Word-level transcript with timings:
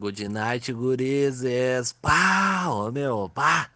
Good 0.00 0.30
night, 0.30 0.72
gurizes. 0.72 1.92
Pá, 1.92 2.68
ô 2.70 2.90
meu, 2.90 3.28
pá. 3.28 3.70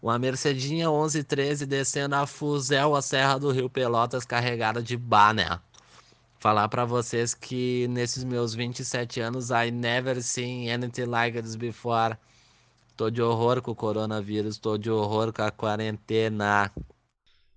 Uma 0.00 0.18
Mercedinha 0.18 0.88
1113 0.88 1.66
descendo 1.66 2.14
a 2.14 2.26
Fuzel, 2.26 2.96
a 2.96 3.02
Serra 3.02 3.38
do 3.38 3.50
Rio 3.50 3.68
Pelotas, 3.68 4.24
carregada 4.24 4.82
de 4.82 4.96
bané. 4.96 5.60
Falar 6.38 6.66
para 6.70 6.86
vocês 6.86 7.34
que 7.34 7.86
nesses 7.88 8.24
meus 8.24 8.54
27 8.54 9.20
anos, 9.20 9.50
I 9.50 9.70
never 9.70 10.22
seen 10.22 10.70
anything 10.70 11.04
like 11.04 11.42
this 11.42 11.56
before. 11.56 12.16
Tô 12.96 13.10
de 13.10 13.20
horror 13.20 13.60
com 13.60 13.72
o 13.72 13.76
coronavírus, 13.76 14.56
tô 14.56 14.78
de 14.78 14.90
horror 14.90 15.30
com 15.30 15.42
a 15.42 15.50
quarentena. 15.50 16.72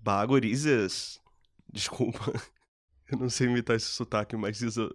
Bagurizes. 0.02 1.22
Desculpa, 1.72 2.34
eu 3.10 3.18
não 3.18 3.30
sei 3.30 3.48
imitar 3.48 3.78
esse 3.78 3.88
sotaque, 3.88 4.36
mas 4.36 4.62
Isa, 4.62 4.94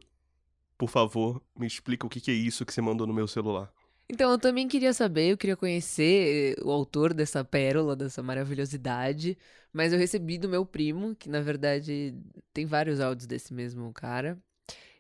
por 0.81 0.89
favor, 0.89 1.43
me 1.55 1.67
explica 1.67 2.07
o 2.07 2.09
que 2.09 2.31
é 2.31 2.35
isso 2.35 2.65
que 2.65 2.73
você 2.73 2.81
mandou 2.81 3.07
no 3.07 3.13
meu 3.13 3.29
celular. 3.29 3.71
Então, 4.09 4.31
eu 4.31 4.39
também 4.39 4.67
queria 4.67 4.95
saber, 4.95 5.31
eu 5.31 5.37
queria 5.37 5.55
conhecer 5.55 6.57
o 6.65 6.71
autor 6.71 7.13
dessa 7.13 7.45
pérola, 7.45 7.95
dessa 7.95 8.23
maravilhosidade, 8.23 9.37
mas 9.75 9.93
eu 9.93 9.99
recebi 9.99 10.39
do 10.39 10.49
meu 10.49 10.65
primo, 10.65 11.15
que 11.15 11.29
na 11.29 11.43
verdade 11.43 12.15
tem 12.55 12.65
vários 12.65 12.99
áudios 12.99 13.27
desse 13.27 13.53
mesmo 13.53 13.93
cara, 13.93 14.39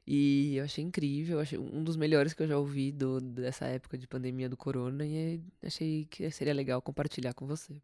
e 0.06 0.56
eu 0.56 0.64
achei 0.64 0.84
incrível, 0.84 1.38
eu 1.38 1.40
achei 1.40 1.58
um 1.58 1.82
dos 1.82 1.96
melhores 1.96 2.34
que 2.34 2.42
eu 2.42 2.46
já 2.46 2.58
ouvi 2.58 2.92
do, 2.92 3.18
dessa 3.18 3.64
época 3.64 3.96
de 3.96 4.06
pandemia 4.06 4.50
do 4.50 4.58
corona, 4.58 5.06
e 5.06 5.42
achei 5.62 6.04
que 6.10 6.30
seria 6.30 6.52
legal 6.52 6.82
compartilhar 6.82 7.32
com 7.32 7.46
você. 7.46 7.80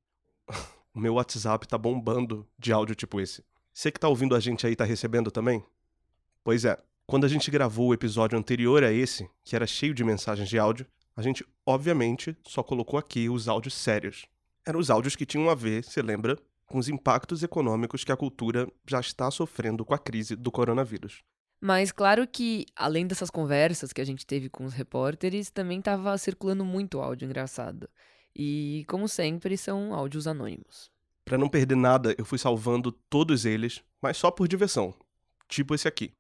o 0.94 1.00
meu 1.00 1.14
WhatsApp 1.14 1.66
tá 1.66 1.78
bombando 1.78 2.46
de 2.58 2.74
áudio 2.74 2.94
tipo 2.94 3.22
esse. 3.22 3.42
Você 3.72 3.90
que 3.90 3.98
tá 3.98 4.06
ouvindo 4.06 4.36
a 4.36 4.40
gente 4.40 4.66
aí 4.66 4.76
tá 4.76 4.84
recebendo 4.84 5.30
também? 5.30 5.64
Pois 6.44 6.66
é, 6.66 6.78
quando 7.06 7.24
a 7.24 7.28
gente 7.28 7.50
gravou 7.50 7.88
o 7.88 7.94
episódio 7.94 8.36
anterior 8.36 8.82
a 8.82 8.92
esse, 8.92 9.30
que 9.44 9.54
era 9.54 9.66
cheio 9.66 9.94
de 9.94 10.02
mensagens 10.02 10.48
de 10.48 10.58
áudio, 10.58 10.86
a 11.14 11.22
gente, 11.22 11.46
obviamente, 11.64 12.36
só 12.44 12.62
colocou 12.62 12.98
aqui 12.98 13.28
os 13.28 13.48
áudios 13.48 13.74
sérios. 13.74 14.26
Eram 14.66 14.80
os 14.80 14.90
áudios 14.90 15.14
que 15.14 15.24
tinham 15.24 15.48
a 15.48 15.54
ver, 15.54 15.84
você 15.84 16.02
lembra, 16.02 16.36
com 16.66 16.78
os 16.78 16.88
impactos 16.88 17.44
econômicos 17.44 18.02
que 18.02 18.10
a 18.10 18.16
cultura 18.16 18.66
já 18.84 18.98
está 18.98 19.30
sofrendo 19.30 19.84
com 19.84 19.94
a 19.94 19.98
crise 19.98 20.34
do 20.34 20.50
coronavírus. 20.50 21.22
Mas 21.60 21.92
claro 21.92 22.26
que, 22.26 22.66
além 22.74 23.06
dessas 23.06 23.30
conversas 23.30 23.92
que 23.92 24.00
a 24.00 24.04
gente 24.04 24.26
teve 24.26 24.48
com 24.48 24.64
os 24.64 24.74
repórteres, 24.74 25.48
também 25.48 25.78
estava 25.78 26.18
circulando 26.18 26.64
muito 26.64 27.00
áudio 27.00 27.26
engraçado. 27.26 27.88
E, 28.34 28.84
como 28.88 29.08
sempre, 29.08 29.56
são 29.56 29.94
áudios 29.94 30.26
anônimos. 30.26 30.90
Para 31.24 31.38
não 31.38 31.48
perder 31.48 31.76
nada, 31.76 32.14
eu 32.18 32.24
fui 32.24 32.38
salvando 32.38 32.90
todos 32.90 33.44
eles, 33.46 33.82
mas 34.02 34.16
só 34.16 34.30
por 34.30 34.46
diversão. 34.46 34.92
Tipo 35.48 35.74
esse 35.74 35.88
aqui. 35.88 36.12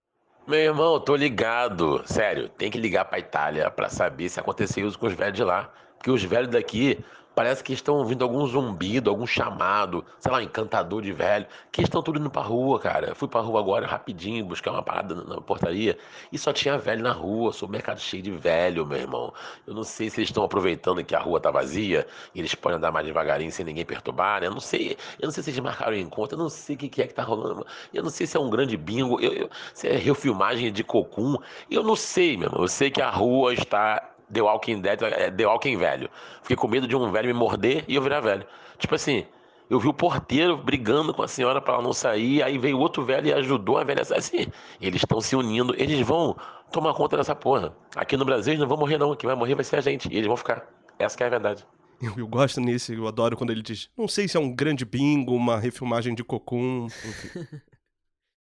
Meu 0.46 0.60
irmão, 0.60 1.00
tô 1.00 1.16
ligado. 1.16 2.02
Sério, 2.06 2.48
tem 2.48 2.70
que 2.70 2.78
ligar 2.78 3.04
pra 3.06 3.18
Itália 3.18 3.68
para 3.68 3.88
saber 3.88 4.28
se 4.28 4.38
aconteceu 4.38 4.86
isso 4.86 4.96
com 4.96 5.06
os 5.06 5.12
velhos 5.12 5.34
de 5.34 5.42
lá. 5.42 5.72
Porque 5.98 6.08
os 6.08 6.22
velhos 6.22 6.50
daqui 6.50 7.04
Parece 7.36 7.62
que 7.62 7.74
estão 7.74 7.96
ouvindo 7.96 8.24
algum 8.24 8.46
zumbido, 8.46 9.10
algum 9.10 9.26
chamado, 9.26 10.02
sei 10.18 10.32
lá, 10.32 10.42
encantador 10.42 11.02
de 11.02 11.12
velho, 11.12 11.46
que 11.70 11.82
estão 11.82 12.02
tudo 12.02 12.18
indo 12.18 12.30
pra 12.30 12.40
rua, 12.40 12.80
cara. 12.80 13.14
Fui 13.14 13.28
pra 13.28 13.42
rua 13.42 13.60
agora 13.60 13.86
rapidinho 13.86 14.42
buscar 14.42 14.70
uma 14.72 14.82
parada 14.82 15.14
na 15.14 15.38
portaria 15.42 15.98
e 16.32 16.38
só 16.38 16.50
tinha 16.50 16.78
velho 16.78 17.02
na 17.02 17.12
rua. 17.12 17.52
Sou 17.52 17.68
mercado 17.68 18.00
cheio 18.00 18.22
de 18.22 18.30
velho, 18.30 18.86
meu 18.86 18.96
irmão. 18.96 19.34
Eu 19.66 19.74
não 19.74 19.84
sei 19.84 20.08
se 20.08 20.18
eles 20.18 20.30
estão 20.30 20.44
aproveitando 20.44 21.04
que 21.04 21.14
a 21.14 21.18
rua 21.18 21.38
tá 21.38 21.50
vazia 21.50 22.06
e 22.34 22.38
eles 22.38 22.54
podem 22.54 22.78
andar 22.78 22.90
mais 22.90 23.04
devagarinho 23.04 23.52
sem 23.52 23.66
ninguém 23.66 23.84
perturbar, 23.84 24.40
né? 24.40 24.46
Eu 24.46 24.52
não 24.52 24.60
sei. 24.60 24.96
Eu 25.20 25.26
não 25.26 25.30
sei 25.30 25.42
se 25.42 25.50
eles 25.50 25.60
marcaram 25.60 25.94
encontro, 25.94 26.38
eu 26.38 26.42
não 26.42 26.48
sei 26.48 26.74
o 26.74 26.78
que 26.78 27.02
é 27.02 27.06
que 27.06 27.12
tá 27.12 27.22
rolando. 27.22 27.66
Eu 27.92 28.02
não 28.02 28.08
sei 28.08 28.26
se 28.26 28.38
é 28.38 28.40
um 28.40 28.48
grande 28.48 28.78
bingo, 28.78 29.20
eu, 29.20 29.32
eu, 29.34 29.50
se 29.74 29.86
é 29.86 29.94
refilmagem 29.94 30.72
de 30.72 30.82
cocum. 30.82 31.36
Eu 31.70 31.82
não 31.82 31.96
sei, 31.96 32.34
meu 32.38 32.46
irmão. 32.48 32.62
Eu 32.62 32.68
sei 32.68 32.90
que 32.90 33.02
a 33.02 33.10
rua 33.10 33.52
está 33.52 34.15
The 34.32 34.42
Walking 34.42 34.80
Dead, 34.80 35.02
é 35.02 35.30
The 35.30 35.46
Walking 35.46 35.76
velho. 35.76 36.10
Fiquei 36.42 36.56
com 36.56 36.68
medo 36.68 36.86
de 36.86 36.96
um 36.96 37.10
velho 37.10 37.28
me 37.28 37.32
morder 37.32 37.84
e 37.86 37.94
eu 37.94 38.02
virar 38.02 38.20
velho. 38.20 38.46
Tipo 38.78 38.94
assim, 38.94 39.24
eu 39.68 39.80
vi 39.80 39.88
o 39.88 39.94
porteiro 39.94 40.56
brigando 40.56 41.12
com 41.12 41.22
a 41.22 41.28
senhora 41.28 41.60
para 41.60 41.74
ela 41.74 41.82
não 41.82 41.92
sair, 41.92 42.42
aí 42.42 42.58
veio 42.58 42.78
outro 42.78 43.04
velho 43.04 43.26
e 43.28 43.32
ajudou 43.32 43.78
a 43.78 43.84
velha 43.84 44.02
a 44.02 44.04
sair. 44.04 44.18
Assim, 44.18 44.46
eles 44.80 45.02
estão 45.02 45.20
se 45.20 45.34
unindo, 45.34 45.74
eles 45.76 46.00
vão 46.06 46.36
tomar 46.70 46.94
conta 46.94 47.16
dessa 47.16 47.34
porra. 47.34 47.76
Aqui 47.94 48.16
no 48.16 48.24
Brasil 48.24 48.52
eles 48.52 48.60
não 48.60 48.68
vão 48.68 48.78
morrer 48.78 48.98
não, 48.98 49.14
quem 49.14 49.26
vai 49.26 49.36
morrer 49.36 49.54
vai 49.54 49.64
ser 49.64 49.76
a 49.76 49.80
gente, 49.80 50.08
e 50.08 50.16
eles 50.16 50.26
vão 50.26 50.36
ficar. 50.36 50.66
Essa 50.98 51.22
é 51.24 51.26
a 51.26 51.30
verdade. 51.30 51.66
Eu, 52.00 52.12
eu, 52.16 52.28
gosto 52.28 52.60
nesse, 52.60 52.94
eu 52.94 53.06
adoro 53.08 53.36
quando 53.36 53.50
ele 53.50 53.62
diz, 53.62 53.88
não 53.96 54.06
sei 54.06 54.28
se 54.28 54.36
é 54.36 54.40
um 54.40 54.54
grande 54.54 54.84
bingo, 54.84 55.34
uma 55.34 55.58
refilmagem 55.58 56.14
de 56.14 56.22
Cocum, 56.22 56.86
enfim. 56.86 57.46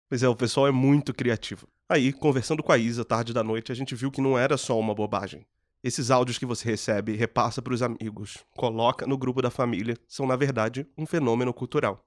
Pois 0.07 0.21
é, 0.21 0.29
o 0.29 0.35
pessoal 0.35 0.67
é 0.67 0.71
muito 0.71 1.15
criativo. 1.15 1.67
Aí, 1.89 2.13
conversando 2.13 2.61
com 2.61 2.71
a 2.71 2.77
Isa 2.77 3.03
tarde 3.03 3.33
da 3.33 3.43
noite, 3.43 3.71
a 3.71 3.75
gente 3.75 3.95
viu 3.95 4.11
que 4.11 4.21
não 4.21 4.37
era 4.37 4.55
só 4.55 4.79
uma 4.79 4.93
bobagem. 4.93 5.45
Esses 5.85 6.09
áudios 6.09 6.39
que 6.39 6.47
você 6.47 6.67
recebe, 6.67 7.15
repassa 7.15 7.61
para 7.61 7.71
os 7.71 7.83
amigos, 7.83 8.43
coloca 8.57 9.05
no 9.05 9.15
grupo 9.15 9.39
da 9.39 9.51
família, 9.51 9.95
são 10.07 10.25
na 10.25 10.35
verdade 10.35 10.87
um 10.97 11.05
fenômeno 11.05 11.53
cultural. 11.53 12.03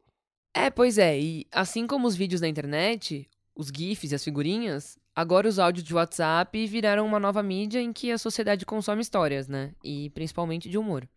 É, 0.53 0.69
pois 0.69 0.99
é, 0.99 1.16
e 1.16 1.47
assim 1.53 1.87
como 1.87 2.09
os 2.09 2.16
vídeos 2.16 2.41
na 2.41 2.49
internet, 2.49 3.31
os 3.55 3.69
GIFs 3.69 4.11
e 4.11 4.16
as 4.16 4.25
figurinhas, 4.25 4.99
agora 5.15 5.47
os 5.47 5.61
áudios 5.61 5.84
de 5.84 5.94
WhatsApp 5.94 6.66
viraram 6.66 7.06
uma 7.06 7.21
nova 7.21 7.41
mídia 7.41 7.81
em 7.81 7.93
que 7.93 8.11
a 8.11 8.19
sociedade 8.19 8.66
consome 8.66 9.00
histórias, 9.00 9.47
né? 9.47 9.71
E 9.84 10.10
principalmente 10.10 10.69
de 10.69 10.77
humor. 10.77 11.09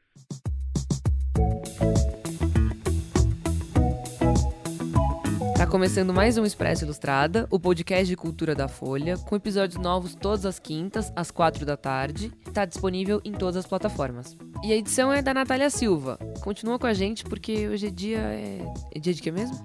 Começando 5.67 6.13
mais 6.13 6.37
um 6.37 6.45
Expresso 6.45 6.85
Ilustrada, 6.85 7.47
o 7.51 7.59
podcast 7.59 8.07
de 8.07 8.15
cultura 8.15 8.55
da 8.55 8.67
Folha, 8.67 9.17
com 9.17 9.35
episódios 9.35 9.79
novos 9.79 10.15
todas 10.15 10.45
as 10.45 10.57
quintas, 10.57 11.11
às 11.15 11.29
quatro 11.29 11.65
da 11.65 11.77
tarde. 11.77 12.31
Está 12.47 12.65
disponível 12.65 13.21
em 13.23 13.31
todas 13.31 13.57
as 13.57 13.65
plataformas. 13.67 14.35
E 14.63 14.71
a 14.71 14.75
edição 14.75 15.13
é 15.13 15.21
da 15.21 15.33
Natália 15.33 15.69
Silva. 15.69 16.17
Continua 16.41 16.79
com 16.79 16.87
a 16.87 16.93
gente 16.93 17.23
porque 17.23 17.67
hoje 17.67 17.87
é 17.87 17.89
dia. 17.91 18.17
É, 18.17 18.59
é 18.95 18.99
dia 18.99 19.13
de 19.13 19.21
quê 19.21 19.31
mesmo? 19.31 19.63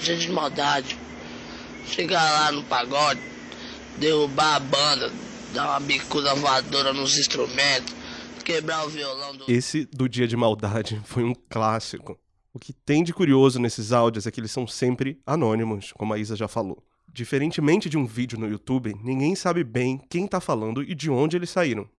Dia 0.00 0.16
de 0.16 0.30
maldade. 0.30 0.98
Chegar 1.86 2.22
lá 2.22 2.52
no 2.52 2.62
pagode, 2.64 3.20
derrubar 3.98 4.56
a 4.56 4.60
banda, 4.60 5.12
dar 5.52 5.70
uma 5.70 5.80
bicuda 5.80 6.34
voadora 6.34 6.92
nos 6.92 7.18
instrumentos, 7.18 7.94
quebrar 8.44 8.86
o 8.86 8.88
violão 8.88 9.36
do. 9.36 9.50
Esse 9.50 9.84
do 9.86 10.08
Dia 10.08 10.28
de 10.28 10.36
Maldade 10.36 11.00
foi 11.04 11.24
um 11.24 11.34
clássico. 11.34 12.18
O 12.54 12.58
que 12.60 12.72
tem 12.72 13.02
de 13.02 13.12
curioso 13.12 13.58
nesses 13.58 13.90
áudios 13.90 14.28
é 14.28 14.30
que 14.30 14.38
eles 14.38 14.52
são 14.52 14.64
sempre 14.64 15.20
anônimos, 15.26 15.90
como 15.90 16.14
a 16.14 16.18
Isa 16.18 16.36
já 16.36 16.46
falou. 16.46 16.80
Diferentemente 17.12 17.88
de 17.88 17.98
um 17.98 18.06
vídeo 18.06 18.38
no 18.38 18.48
YouTube, 18.48 18.94
ninguém 19.02 19.34
sabe 19.34 19.64
bem 19.64 20.00
quem 20.08 20.28
tá 20.28 20.40
falando 20.40 20.80
e 20.80 20.94
de 20.94 21.10
onde 21.10 21.36
eles 21.36 21.50
saíram. 21.50 21.90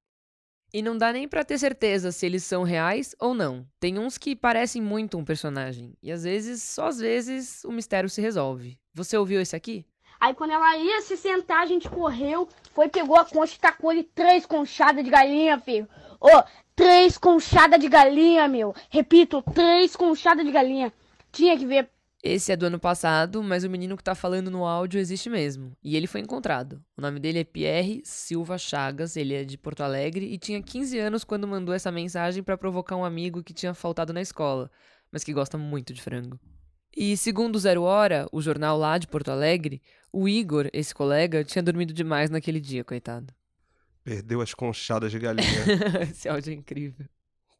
E 0.74 0.82
não 0.82 0.98
dá 0.98 1.12
nem 1.12 1.28
para 1.28 1.44
ter 1.44 1.58
certeza 1.58 2.10
se 2.10 2.26
eles 2.26 2.46
são 2.46 2.64
reais 2.64 3.14
ou 3.20 3.34
não. 3.34 3.68
Tem 3.82 4.00
uns 4.00 4.18
que 4.18 4.34
parecem 4.34 4.82
muito 4.82 5.18
um 5.18 5.26
personagem. 5.26 5.94
E 6.02 6.10
às 6.10 6.24
vezes, 6.24 6.64
só 6.64 6.88
às 6.88 7.00
vezes, 7.00 7.62
o 7.66 7.72
mistério 7.72 8.10
se 8.10 8.22
resolve. 8.22 8.80
Você 8.94 9.18
ouviu 9.18 9.42
esse 9.42 9.58
aqui? 9.58 9.86
Aí 10.22 10.34
quando 10.34 10.52
ela 10.52 10.78
ia 10.78 11.02
se 11.02 11.18
sentar, 11.18 11.64
a 11.64 11.66
gente 11.66 11.90
correu, 11.90 12.48
foi, 12.72 12.88
pegou 12.88 13.18
a 13.18 13.26
concha 13.26 13.56
e 13.56 13.60
tacou 13.60 13.92
ele 13.92 14.04
três 14.04 14.46
conchadas 14.46 15.04
de 15.04 15.10
galinha, 15.10 15.60
filho. 15.60 15.88
Ô, 16.20 16.30
oh, 16.30 16.44
três 16.75 17.18
conchadas 17.18 17.80
de 17.80 17.88
galinha, 17.88 18.47
meu. 18.47 18.75
Repito, 18.90 19.41
três 19.53 19.96
conchadas 19.96 20.46
de 20.46 20.52
galinha. 20.52 20.91
Tinha 21.31 21.58
que 21.58 21.66
ver. 21.66 21.90
Esse 22.24 22.52
é 22.52 22.56
do 22.56 22.66
ano 22.66 22.80
passado, 22.80 23.44
mas 23.44 23.63
o 23.63 23.69
menino 23.69 23.96
que 23.96 24.03
tá 24.03 24.16
falando 24.16 24.50
no 24.50 24.66
áudio 24.66 25.00
existe 25.00 25.30
mesmo. 25.30 25.78
E 25.84 25.96
ele 25.96 26.08
foi 26.08 26.22
encontrado. 26.22 26.81
O 26.97 27.02
nome 27.02 27.19
dele 27.19 27.40
é 27.40 27.44
Pierre 27.44 28.02
Silva 28.03 28.58
Chagas, 28.58 29.16
ele 29.16 29.35
é 29.35 29.44
de 29.44 29.59
Porto 29.59 29.81
Alegre 29.81 30.25
e 30.25 30.38
tinha 30.40 30.59
15 30.59 30.97
anos 30.97 31.24
quando 31.24 31.47
mandou 31.47 31.75
essa 31.75 31.91
mensagem 31.91 32.41
para 32.41 32.58
provocar 32.58 32.96
um 32.96 33.06
amigo 33.06 33.44
que 33.44 33.53
tinha 33.53 33.75
faltado 33.75 34.12
na 34.12 34.22
escola, 34.22 34.72
mas 35.12 35.24
que 35.24 35.34
gosta 35.34 35.56
muito 35.56 35.94
de 35.94 36.02
frango. 36.02 36.40
E 36.97 37.16
segundo 37.16 37.59
Zero 37.59 37.84
Hora, 37.84 38.25
o 38.31 38.41
jornal 38.41 38.75
lá 38.75 38.97
de 38.97 39.08
Porto 39.08 39.30
Alegre, 39.30 39.80
o 40.12 40.28
Igor, 40.28 40.68
esse 40.74 40.96
colega, 40.96 41.44
tinha 41.44 41.62
dormido 41.62 41.94
demais 41.94 42.31
naquele 42.31 42.59
dia, 42.59 42.84
coitado. 42.84 43.32
Perdeu 44.05 44.40
as 44.40 44.53
conchadas 44.53 45.11
de 45.11 45.17
galinha. 45.17 45.66
Esse 46.11 46.29
áudio 46.29 46.52
é 46.52 46.55
incrível. 46.55 47.07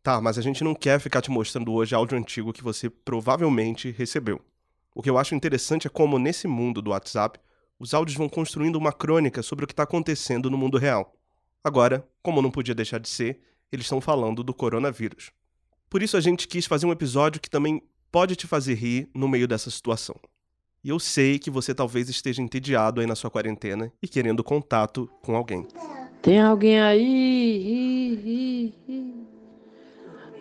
Tá, 0.03 0.21
mas 0.21 0.38
a 0.38 0.42
gente 0.44 0.63
não 0.63 0.75
quer 0.75 1.00
ficar 1.00 1.19
te 1.19 1.31
mostrando 1.31 1.74
hoje 1.74 1.95
áudio 1.95 2.15
antigo 2.15 2.53
que 2.53 2.63
você 2.63 2.88
provavelmente 2.88 3.89
recebeu. 3.89 4.39
O 4.94 5.01
que 5.01 5.09
eu 5.09 5.18
acho 5.18 5.33
interessante 5.33 5.88
é 5.88 5.89
como, 5.89 6.19
nesse 6.19 6.47
mundo 6.47 6.83
do 6.83 6.92
WhatsApp, 6.92 7.39
os 7.80 7.95
áudios 7.95 8.15
vão 8.15 8.30
construindo 8.30 8.75
uma 8.75 8.94
crônica 8.94 9.42
sobre 9.42 9.65
o 9.65 9.68
que 9.68 9.74
está 9.74 9.81
acontecendo 9.81 10.47
no 10.47 10.57
mundo 10.57 10.77
real. 10.77 11.15
Agora, 11.63 12.07
como 12.21 12.44
não 12.44 12.51
podia 12.51 12.75
deixar 12.75 13.00
de 13.00 13.09
ser, 13.09 13.42
eles 13.71 13.88
estão 13.88 14.00
falando 14.00 14.44
do 14.44 14.53
coronavírus. 14.53 15.31
Por 15.89 16.03
isso 16.03 16.15
a 16.15 16.21
gente 16.21 16.47
quis 16.47 16.68
fazer 16.68 16.86
um 16.86 16.92
episódio 16.92 17.42
que 17.42 17.50
também 17.50 17.81
pode 18.12 18.36
te 18.36 18.45
fazer 18.45 18.75
rir 18.75 19.09
no 19.15 19.27
meio 19.27 19.47
dessa 19.47 19.71
situação. 19.71 20.15
E 20.83 20.89
eu 20.89 21.00
sei 21.00 21.39
que 21.39 21.50
você 21.50 21.74
talvez 21.74 22.07
esteja 22.07 22.44
entediado 22.44 23.01
aí 23.01 23.07
na 23.07 23.15
sua 23.15 23.31
quarentena 23.31 23.92
e 24.00 24.07
querendo 24.07 24.44
contato 24.44 25.09
com 25.24 25.36
alguém. 25.36 25.68
Tem 26.25 26.42
alguém 26.42 26.81
aí? 26.81 28.74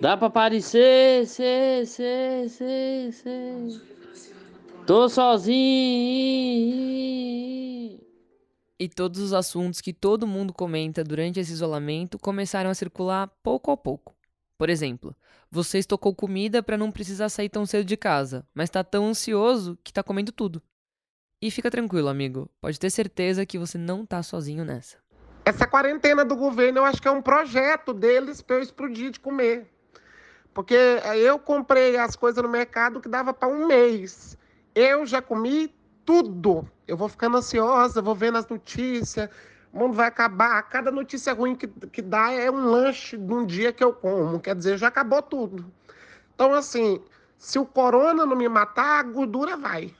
Dá 0.01 0.17
pra 0.17 0.29
aparecer? 0.29 1.27
Cê, 1.27 1.85
cê, 1.85 2.49
cê, 2.49 3.13
cê. 3.13 3.53
Tô 4.87 5.11
sozinho. 5.11 5.53
E 8.81 8.89
todos 8.89 9.21
os 9.21 9.35
assuntos 9.35 9.83
que 9.83 9.93
todo 9.93 10.27
mundo 10.27 10.55
comenta 10.55 11.05
durante 11.05 11.39
esse 11.39 11.53
isolamento 11.53 12.19
começaram 12.19 12.71
a 12.71 12.75
circular 12.75 13.29
pouco 13.43 13.71
a 13.71 13.77
pouco. 13.77 14.17
Por 14.57 14.71
exemplo, 14.71 15.15
você 15.51 15.81
estocou 15.81 16.15
comida 16.15 16.63
para 16.63 16.79
não 16.79 16.91
precisar 16.91 17.29
sair 17.29 17.51
tão 17.51 17.67
cedo 17.67 17.85
de 17.85 17.99
casa, 17.99 18.49
mas 18.55 18.71
tá 18.71 18.83
tão 18.83 19.09
ansioso 19.09 19.79
que 19.85 19.93
tá 19.93 20.03
comendo 20.03 20.33
tudo. 20.33 20.63
E 21.43 21.51
fica 21.51 21.71
tranquilo, 21.71 22.09
amigo. 22.09 22.49
Pode 22.59 22.81
ter 22.81 22.89
certeza 22.89 23.45
que 23.45 23.59
você 23.59 23.77
não 23.77 24.07
tá 24.07 24.23
sozinho 24.23 24.65
nessa. 24.65 25.04
Essa 25.45 25.67
quarentena 25.67 26.25
do 26.25 26.35
governo 26.35 26.79
eu 26.79 26.85
acho 26.85 27.03
que 27.03 27.09
é 27.09 27.11
um 27.11 27.21
projeto 27.21 27.93
deles 27.93 28.41
para 28.41 28.57
eu 28.57 28.63
explodir 28.63 29.11
de 29.11 29.21
comer. 29.21 29.71
Porque 30.55 30.75
eu 31.17 31.39
comprei 31.39 31.99
as 31.99 32.17
coisas 32.17 32.43
no 32.43 32.49
mercado 32.49 33.01
que 33.01 33.09
dava 33.09 33.35
para 33.35 33.49
um 33.49 33.67
mês. 33.67 34.39
Eu 34.75 35.05
já 35.05 35.21
comi 35.21 35.75
tudo. 36.05 36.67
Eu 36.87 36.97
vou 36.97 37.09
ficando 37.09 37.37
ansiosa, 37.37 38.01
vou 38.01 38.15
vendo 38.15 38.39
as 38.39 38.49
notícias. 38.49 39.29
O 39.73 39.79
mundo 39.79 39.95
vai 39.95 40.07
acabar. 40.07 40.63
Cada 40.63 40.91
notícia 40.91 41.33
ruim 41.35 41.55
que, 41.55 41.67
que 41.67 42.01
dá 42.01 42.31
é 42.31 42.51
um 42.51 42.65
lanche 42.65 43.19
de 43.19 43.33
um 43.33 43.45
dia 43.45 43.73
que 43.73 43.83
eu 43.83 43.93
como. 43.93 44.41
Quer 44.41 44.55
dizer, 44.55 44.79
já 44.79 44.89
acabou 44.89 45.21
tudo. 45.21 45.67
Então, 46.35 46.55
assim, 46.55 47.03
se 47.37 47.59
o 47.59 47.67
corona 47.67 48.25
não 48.25 48.37
me 48.37 48.49
matar, 48.49 49.01
a 49.01 49.03
gordura 49.03 49.57
vai. 49.57 49.95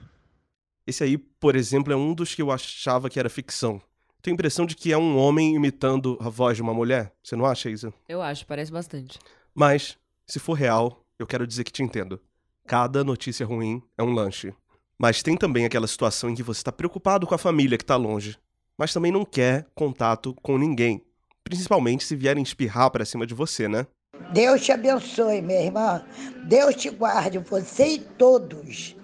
Esse 0.87 1.03
aí, 1.03 1.17
por 1.17 1.55
exemplo, 1.55 1.91
é 1.91 1.95
um 1.95 2.13
dos 2.13 2.33
que 2.33 2.41
eu 2.41 2.51
achava 2.51 3.09
que 3.09 3.19
era 3.19 3.29
ficção. 3.29 3.81
Tenho 4.25 4.33
a 4.33 4.37
impressão 4.37 4.65
de 4.65 4.75
que 4.75 4.91
é 4.91 4.97
um 4.97 5.19
homem 5.19 5.53
imitando 5.53 6.17
a 6.19 6.29
voz 6.29 6.55
de 6.55 6.63
uma 6.63 6.73
mulher. 6.73 7.13
Você 7.23 7.35
não 7.35 7.45
acha, 7.45 7.69
Isa? 7.69 7.93
Eu 8.09 8.23
acho, 8.23 8.43
parece 8.47 8.71
bastante. 8.71 9.19
Mas, 9.53 9.99
se 10.25 10.39
for 10.39 10.53
real, 10.53 11.05
eu 11.19 11.27
quero 11.27 11.45
dizer 11.45 11.63
que 11.63 11.71
te 11.71 11.83
entendo. 11.83 12.19
Cada 12.65 13.03
notícia 13.03 13.45
ruim 13.45 13.83
é 13.95 14.01
um 14.01 14.11
lanche. 14.11 14.51
Mas 14.97 15.21
tem 15.21 15.37
também 15.37 15.63
aquela 15.63 15.85
situação 15.85 16.27
em 16.27 16.33
que 16.33 16.41
você 16.41 16.61
está 16.61 16.71
preocupado 16.71 17.27
com 17.27 17.35
a 17.35 17.37
família 17.37 17.77
que 17.77 17.83
está 17.83 17.97
longe, 17.97 18.35
mas 18.75 18.91
também 18.91 19.11
não 19.11 19.23
quer 19.23 19.67
contato 19.75 20.33
com 20.41 20.57
ninguém. 20.57 21.05
Principalmente 21.43 22.03
se 22.03 22.15
vierem 22.15 22.41
espirrar 22.41 22.89
para 22.89 23.05
cima 23.05 23.27
de 23.27 23.35
você, 23.35 23.67
né? 23.67 23.85
Deus 24.33 24.65
te 24.65 24.71
abençoe, 24.71 25.39
minha 25.43 25.61
irmã. 25.61 26.03
Deus 26.47 26.73
te 26.73 26.89
guarde, 26.89 27.37
você 27.37 27.89
e 27.89 27.99
todos. 27.99 28.95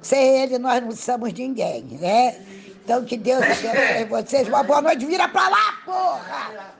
Sem 0.00 0.42
ele, 0.42 0.58
nós 0.58 0.82
não 0.82 0.90
somos 0.90 1.32
ninguém, 1.32 1.84
né? 1.84 2.61
Então, 2.84 3.04
que 3.04 3.16
Deus 3.16 3.42
abençoe 3.42 4.04
vocês. 4.06 4.48
Uma 4.48 4.62
boa 4.62 4.82
noite. 4.82 5.06
Vira 5.06 5.28
pra 5.28 5.48
lá, 5.48 5.72
porra! 5.84 6.74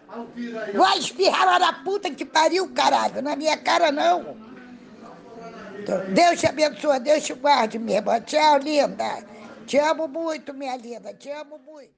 Vai 0.74 0.98
espirrar 0.98 1.46
lá 1.46 1.58
na 1.58 1.72
puta 1.84 2.10
que 2.10 2.24
pariu, 2.24 2.68
caralho. 2.72 3.22
Na 3.22 3.36
minha 3.36 3.56
cara, 3.56 3.92
não. 3.92 4.36
Então, 5.78 6.12
Deus 6.12 6.40
te 6.40 6.46
abençoe, 6.46 7.00
Deus 7.00 7.24
te 7.24 7.34
guarde, 7.34 7.78
minha 7.78 7.98
irmã. 7.98 8.20
Tchau, 8.20 8.58
linda. 8.58 9.24
Te 9.66 9.78
amo 9.78 10.08
muito, 10.08 10.52
minha 10.52 10.76
linda. 10.76 11.14
Te 11.14 11.30
amo 11.30 11.58
muito. 11.58 11.92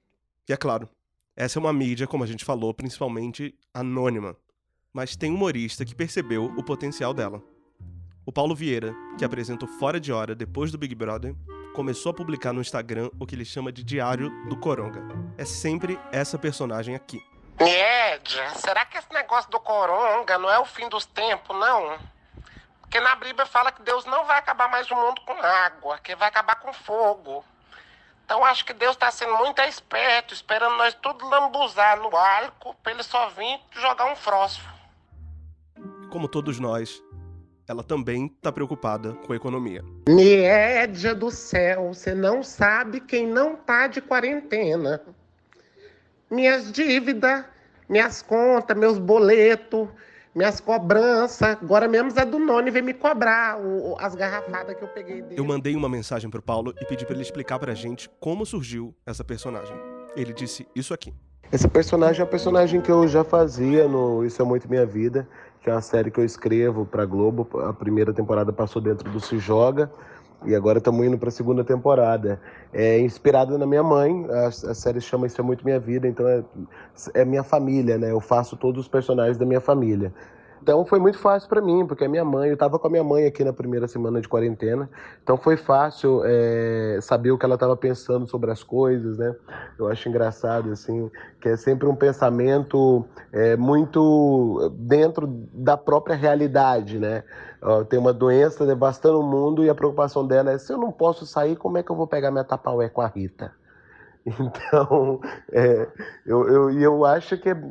E 0.48 0.52
é 0.52 0.56
claro, 0.56 0.88
essa 1.34 1.58
é 1.58 1.60
uma 1.60 1.72
mídia, 1.72 2.06
como 2.06 2.22
a 2.22 2.26
gente 2.26 2.44
falou, 2.44 2.72
principalmente 2.74 3.54
anônima. 3.72 4.36
Mas 4.92 5.16
tem 5.16 5.32
humorista 5.32 5.84
que 5.84 5.94
percebeu 5.94 6.44
o 6.44 6.62
potencial 6.62 7.12
dela. 7.12 7.42
O 8.24 8.32
Paulo 8.32 8.54
Vieira, 8.54 8.94
que 9.18 9.24
apresentou 9.24 9.68
Fora 9.68 9.98
de 9.98 10.12
Hora 10.12 10.34
depois 10.34 10.70
do 10.70 10.78
Big 10.78 10.94
Brother, 10.94 11.34
começou 11.74 12.10
a 12.10 12.14
publicar 12.14 12.52
no 12.52 12.60
Instagram 12.60 13.10
o 13.18 13.26
que 13.26 13.34
ele 13.34 13.44
chama 13.44 13.72
de 13.72 13.82
Diário 13.82 14.30
do 14.48 14.56
Coronga. 14.56 15.02
É 15.36 15.44
sempre 15.44 15.98
essa 16.12 16.38
personagem 16.38 16.94
aqui. 16.94 17.20
Niedia, 17.60 18.50
será 18.54 18.84
que 18.86 18.96
esse 18.96 19.12
negócio 19.12 19.50
do 19.50 19.58
coronga 19.60 20.38
não 20.38 20.50
é 20.50 20.58
o 20.58 20.64
fim 20.64 20.88
dos 20.88 21.04
tempos, 21.04 21.56
não? 21.56 21.98
Porque 22.80 23.00
na 23.00 23.16
Bíblia 23.16 23.44
fala 23.44 23.72
que 23.72 23.82
Deus 23.82 24.04
não 24.06 24.24
vai 24.24 24.38
acabar 24.38 24.68
mais 24.70 24.88
o 24.88 24.94
mundo 24.94 25.20
com 25.22 25.32
água, 25.32 25.98
que 25.98 26.14
vai 26.14 26.28
acabar 26.28 26.56
com 26.56 26.72
fogo. 26.72 27.44
Então 28.24 28.44
acho 28.44 28.64
que 28.64 28.72
Deus 28.72 28.94
está 28.94 29.10
sendo 29.10 29.36
muito 29.36 29.60
esperto, 29.62 30.32
esperando 30.32 30.76
nós 30.76 30.94
tudo 30.94 31.28
lambuzar 31.28 31.98
no 31.98 32.16
arco, 32.16 32.74
para 32.82 32.92
ele 32.92 33.02
só 33.02 33.28
vir 33.30 33.60
jogar 33.72 34.06
um 34.06 34.16
fósforo. 34.16 34.74
Como 36.10 36.28
todos 36.28 36.60
nós, 36.60 37.02
ela 37.66 37.82
também 37.82 38.26
está 38.26 38.52
preocupada 38.52 39.12
com 39.26 39.32
a 39.32 39.36
economia. 39.36 39.82
Niédia 40.08 41.14
do 41.14 41.30
céu, 41.30 41.92
você 41.94 42.14
não 42.14 42.42
sabe 42.42 43.00
quem 43.00 43.26
não 43.26 43.56
tá 43.56 43.86
de 43.86 44.00
quarentena. 44.00 45.00
Minhas 46.30 46.70
dívidas, 46.72 47.44
minhas 47.88 48.22
contas, 48.22 48.76
meus 48.76 48.98
boletos, 48.98 49.88
minhas 50.34 50.60
cobranças. 50.60 51.56
Agora 51.62 51.86
mesmo 51.86 52.12
é 52.18 52.24
do 52.24 52.38
Noni 52.38 52.70
vem 52.70 52.82
me 52.82 52.94
cobrar 52.94 53.58
o- 53.60 53.96
as 53.98 54.14
garrafadas 54.14 54.76
que 54.76 54.82
eu 54.82 54.88
peguei 54.88 55.22
dele. 55.22 55.38
Eu 55.40 55.44
mandei 55.44 55.76
uma 55.76 55.88
mensagem 55.88 56.28
pro 56.28 56.42
Paulo 56.42 56.74
e 56.80 56.84
pedi 56.86 57.04
para 57.04 57.14
ele 57.14 57.22
explicar 57.22 57.58
pra 57.58 57.74
gente 57.74 58.10
como 58.20 58.44
surgiu 58.44 58.94
essa 59.06 59.22
personagem. 59.22 59.76
Ele 60.16 60.32
disse 60.32 60.66
isso 60.74 60.92
aqui. 60.92 61.12
Esse 61.52 61.68
personagem 61.68 62.22
é 62.22 62.24
um 62.24 62.28
personagem 62.28 62.80
que 62.80 62.90
eu 62.90 63.06
já 63.06 63.22
fazia 63.22 63.86
no 63.86 64.24
Isso 64.24 64.40
é 64.40 64.44
Muito 64.44 64.68
Minha 64.68 64.86
Vida, 64.86 65.28
que 65.64 65.70
é 65.70 65.72
uma 65.72 65.80
série 65.80 66.10
que 66.10 66.20
eu 66.20 66.24
escrevo 66.26 66.84
pra 66.84 67.06
Globo. 67.06 67.48
A 67.62 67.72
primeira 67.72 68.12
temporada 68.12 68.52
passou 68.52 68.82
dentro 68.82 69.10
do 69.10 69.18
Se 69.18 69.38
Joga 69.38 69.90
e 70.44 70.54
agora 70.54 70.76
estamos 70.76 71.06
indo 71.06 71.16
para 71.16 71.30
a 71.30 71.32
segunda 71.32 71.64
temporada. 71.64 72.38
É 72.70 72.98
inspirada 73.00 73.56
na 73.56 73.64
minha 73.64 73.82
mãe, 73.82 74.26
a, 74.30 74.48
a 74.48 74.74
série 74.74 75.00
chama 75.00 75.26
Isso 75.26 75.40
é 75.40 75.44
Muito 75.44 75.64
Minha 75.64 75.80
Vida, 75.80 76.06
então 76.06 76.28
é, 76.28 76.44
é 77.14 77.24
minha 77.24 77.42
família, 77.42 77.96
né? 77.96 78.10
Eu 78.10 78.20
faço 78.20 78.58
todos 78.58 78.82
os 78.82 78.88
personagens 78.88 79.38
da 79.38 79.46
minha 79.46 79.60
família. 79.60 80.12
Então 80.64 80.82
foi 80.86 80.98
muito 80.98 81.18
fácil 81.18 81.46
para 81.46 81.60
mim, 81.60 81.86
porque 81.86 82.06
a 82.06 82.08
minha 82.08 82.24
mãe, 82.24 82.48
eu 82.48 82.54
estava 82.54 82.78
com 82.78 82.86
a 82.86 82.90
minha 82.90 83.04
mãe 83.04 83.26
aqui 83.26 83.44
na 83.44 83.52
primeira 83.52 83.86
semana 83.86 84.18
de 84.18 84.26
quarentena, 84.26 84.88
então 85.22 85.36
foi 85.36 85.58
fácil 85.58 86.22
é, 86.24 86.98
saber 87.02 87.32
o 87.32 87.36
que 87.36 87.44
ela 87.44 87.56
estava 87.56 87.76
pensando 87.76 88.26
sobre 88.26 88.50
as 88.50 88.62
coisas, 88.62 89.18
né? 89.18 89.36
Eu 89.78 89.88
acho 89.88 90.08
engraçado, 90.08 90.72
assim, 90.72 91.10
que 91.38 91.50
é 91.50 91.56
sempre 91.58 91.86
um 91.86 91.94
pensamento 91.94 93.04
é, 93.30 93.58
muito 93.58 94.72
dentro 94.74 95.26
da 95.52 95.76
própria 95.76 96.16
realidade, 96.16 96.98
né? 96.98 97.24
Tem 97.90 97.98
uma 97.98 98.12
doença 98.14 98.64
devastando 98.64 99.20
o 99.20 99.22
mundo 99.22 99.62
e 99.64 99.68
a 99.68 99.74
preocupação 99.74 100.26
dela 100.26 100.50
é: 100.50 100.56
se 100.56 100.72
eu 100.72 100.78
não 100.78 100.90
posso 100.90 101.26
sair, 101.26 101.56
como 101.56 101.76
é 101.76 101.82
que 101.82 101.90
eu 101.90 101.96
vou 101.96 102.06
pegar 102.06 102.30
minha 102.30 102.44
tapaué 102.44 102.88
com 102.88 103.02
a 103.02 103.06
Rita? 103.06 103.52
Então, 104.26 105.20
é, 105.52 105.86
eu, 106.24 106.48
eu, 106.48 106.70
eu 106.80 107.04
acho 107.04 107.36
que 107.36 107.50
é, 107.50 107.62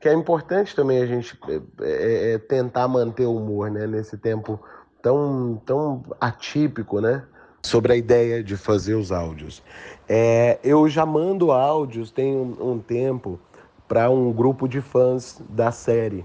que 0.00 0.08
é 0.08 0.12
importante 0.12 0.74
também 0.74 1.02
a 1.02 1.06
gente 1.06 1.38
é, 1.80 2.34
é, 2.34 2.38
tentar 2.38 2.86
manter 2.86 3.26
o 3.26 3.36
humor 3.36 3.70
né, 3.70 3.86
nesse 3.86 4.16
tempo 4.16 4.60
tão, 5.02 5.60
tão 5.64 6.04
atípico, 6.20 7.00
né? 7.00 7.24
Sobre 7.62 7.92
a 7.92 7.96
ideia 7.96 8.42
de 8.42 8.56
fazer 8.56 8.94
os 8.94 9.10
áudios. 9.10 9.62
É, 10.08 10.58
eu 10.62 10.88
já 10.88 11.04
mando 11.04 11.50
áudios 11.50 12.10
tem 12.10 12.36
um, 12.36 12.72
um 12.72 12.78
tempo 12.78 13.40
para 13.88 14.08
um 14.08 14.32
grupo 14.32 14.68
de 14.68 14.80
fãs 14.80 15.42
da 15.48 15.72
série. 15.72 16.24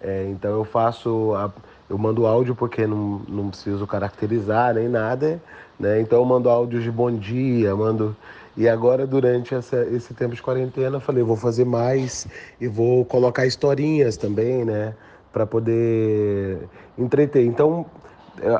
É, 0.00 0.26
então 0.28 0.50
eu 0.50 0.64
faço. 0.64 1.34
A, 1.34 1.50
eu 1.90 1.98
mando 1.98 2.24
áudio 2.24 2.54
porque 2.54 2.86
não, 2.86 3.20
não 3.28 3.48
preciso 3.48 3.84
caracterizar 3.84 4.74
nem 4.74 4.88
nada. 4.88 5.42
Né? 5.78 6.00
Então 6.00 6.20
eu 6.20 6.24
mando 6.24 6.48
áudios 6.48 6.84
de 6.84 6.90
bom 6.90 7.10
dia, 7.10 7.74
mando. 7.74 8.16
E 8.56 8.68
agora, 8.68 9.06
durante 9.06 9.54
essa, 9.54 9.84
esse 9.86 10.14
tempo 10.14 10.34
de 10.34 10.42
quarentena, 10.42 10.96
eu 10.96 11.00
falei, 11.00 11.22
vou 11.22 11.36
fazer 11.36 11.64
mais 11.64 12.28
e 12.60 12.68
vou 12.68 13.04
colocar 13.04 13.46
historinhas 13.46 14.16
também, 14.16 14.64
né? 14.64 14.94
Para 15.32 15.46
poder 15.46 16.68
entreter. 16.98 17.44
Então, 17.44 17.86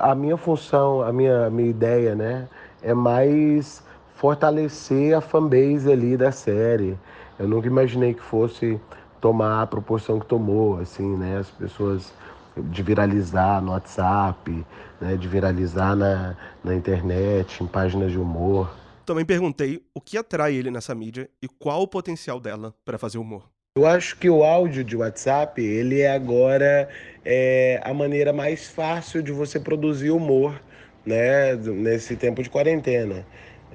a 0.00 0.14
minha 0.14 0.36
função, 0.36 1.02
a 1.02 1.12
minha, 1.12 1.46
a 1.46 1.50
minha 1.50 1.68
ideia, 1.68 2.14
né? 2.14 2.48
É 2.82 2.94
mais 2.94 3.82
fortalecer 4.14 5.14
a 5.14 5.20
fanbase 5.20 5.90
ali 5.90 6.16
da 6.16 6.32
série. 6.32 6.96
Eu 7.38 7.48
nunca 7.48 7.66
imaginei 7.66 8.14
que 8.14 8.22
fosse 8.22 8.80
tomar 9.20 9.62
a 9.62 9.66
proporção 9.66 10.18
que 10.18 10.26
tomou, 10.26 10.78
assim, 10.78 11.16
né? 11.16 11.38
As 11.38 11.50
pessoas 11.50 12.12
de 12.62 12.82
viralizar 12.82 13.60
no 13.60 13.72
WhatsApp, 13.72 14.64
né? 15.00 15.16
De 15.16 15.28
viralizar 15.28 15.94
na, 15.96 16.36
na 16.62 16.74
internet, 16.74 17.62
em 17.62 17.66
páginas 17.66 18.12
de 18.12 18.18
humor. 18.18 18.74
Também 19.04 19.24
perguntei 19.24 19.82
o 19.94 20.00
que 20.00 20.16
atrai 20.16 20.54
ele 20.54 20.70
nessa 20.70 20.94
mídia 20.94 21.28
e 21.42 21.48
qual 21.48 21.82
o 21.82 21.88
potencial 21.88 22.38
dela 22.38 22.74
para 22.84 22.98
fazer 22.98 23.18
humor. 23.18 23.48
Eu 23.76 23.86
acho 23.86 24.16
que 24.16 24.28
o 24.28 24.42
áudio 24.42 24.82
de 24.82 24.96
WhatsApp, 24.96 25.62
ele 25.62 26.00
é 26.00 26.12
agora 26.12 26.88
é, 27.24 27.80
a 27.84 27.94
maneira 27.94 28.32
mais 28.32 28.68
fácil 28.68 29.22
de 29.22 29.30
você 29.30 29.60
produzir 29.60 30.10
humor, 30.10 30.60
né, 31.06 31.54
nesse 31.54 32.16
tempo 32.16 32.42
de 32.42 32.50
quarentena, 32.50 33.24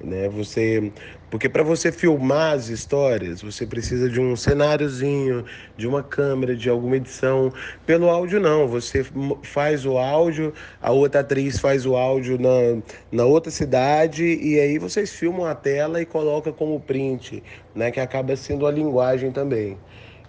né? 0.02 0.28
Você, 0.28 0.92
porque 1.30 1.48
para 1.48 1.62
você 1.62 1.90
filmar 1.90 2.54
as 2.54 2.68
histórias, 2.68 3.42
você 3.42 3.66
precisa 3.66 4.08
de 4.08 4.20
um 4.20 4.36
cenáriozinho, 4.36 5.44
de 5.76 5.86
uma 5.86 6.02
câmera, 6.02 6.54
de 6.54 6.68
alguma 6.68 6.96
edição. 6.96 7.52
Pelo 7.84 8.08
áudio 8.08 8.40
não, 8.40 8.66
você 8.66 9.04
faz 9.42 9.84
o 9.86 9.98
áudio, 9.98 10.52
a 10.80 10.90
outra 10.92 11.20
atriz 11.20 11.58
faz 11.58 11.86
o 11.86 11.96
áudio 11.96 12.38
na, 12.38 12.82
na 13.10 13.24
outra 13.24 13.50
cidade 13.50 14.24
e 14.24 14.58
aí 14.60 14.78
vocês 14.78 15.12
filmam 15.12 15.46
a 15.46 15.54
tela 15.54 16.00
e 16.00 16.06
colocam 16.06 16.52
como 16.52 16.80
print, 16.80 17.42
né, 17.74 17.90
que 17.90 18.00
acaba 18.00 18.36
sendo 18.36 18.66
a 18.66 18.70
linguagem 18.70 19.32
também. 19.32 19.78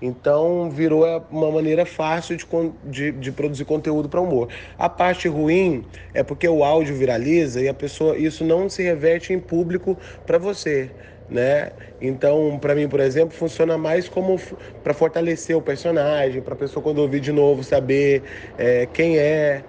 Então 0.01 0.69
virou 0.69 1.05
uma 1.29 1.51
maneira 1.51 1.85
fácil 1.85 2.35
de, 2.37 2.45
de, 2.83 3.11
de 3.11 3.31
produzir 3.31 3.65
conteúdo 3.65 4.09
para 4.09 4.21
humor. 4.21 4.49
A 4.77 4.89
parte 4.89 5.27
ruim 5.27 5.89
é 6.13 6.23
porque 6.23 6.47
o 6.47 6.63
áudio 6.63 6.95
viraliza 6.95 7.61
e 7.61 7.67
a 7.67 7.73
pessoa 7.73 8.17
isso 8.17 8.43
não 8.43 8.69
se 8.69 8.83
reverte 8.83 9.33
em 9.33 9.39
público 9.39 9.99
para 10.25 10.37
você. 10.37 10.95
né? 11.29 11.71
Então, 11.99 12.57
para 12.59 12.73
mim, 12.75 12.87
por 12.87 12.99
exemplo, 12.99 13.35
funciona 13.35 13.77
mais 13.77 14.07
como 14.07 14.37
para 14.83 14.93
fortalecer 14.93 15.55
o 15.57 15.61
personagem, 15.61 16.41
para 16.41 16.53
a 16.53 16.57
pessoa 16.57 16.81
quando 16.83 16.99
ouvir 16.99 17.19
de 17.19 17.31
novo 17.31 17.63
saber 17.63 18.23
é, 18.57 18.85
quem 18.87 19.17
é. 19.19 19.65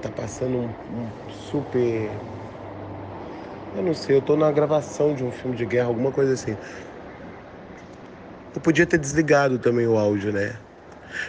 Tá 0.00 0.10
passando 0.10 0.58
um, 0.58 0.74
um, 1.08 1.14
super. 1.28 2.22
Eu 3.72 3.82
não 3.82 3.94
sei, 3.94 4.16
eu 4.16 4.22
tô 4.22 4.36
na 4.36 4.50
gravação 4.50 5.14
de 5.14 5.22
um 5.24 5.30
filme 5.30 5.56
de 5.56 5.64
guerra, 5.66 5.86
alguma 5.88 6.10
coisa 6.12 6.32
assim. 6.34 6.58
Eu 8.54 8.60
podia 8.60 8.86
ter 8.86 8.98
desligado 8.98 9.58
também 9.58 9.86
o 9.86 9.96
áudio, 9.96 10.32
né? 10.32 10.56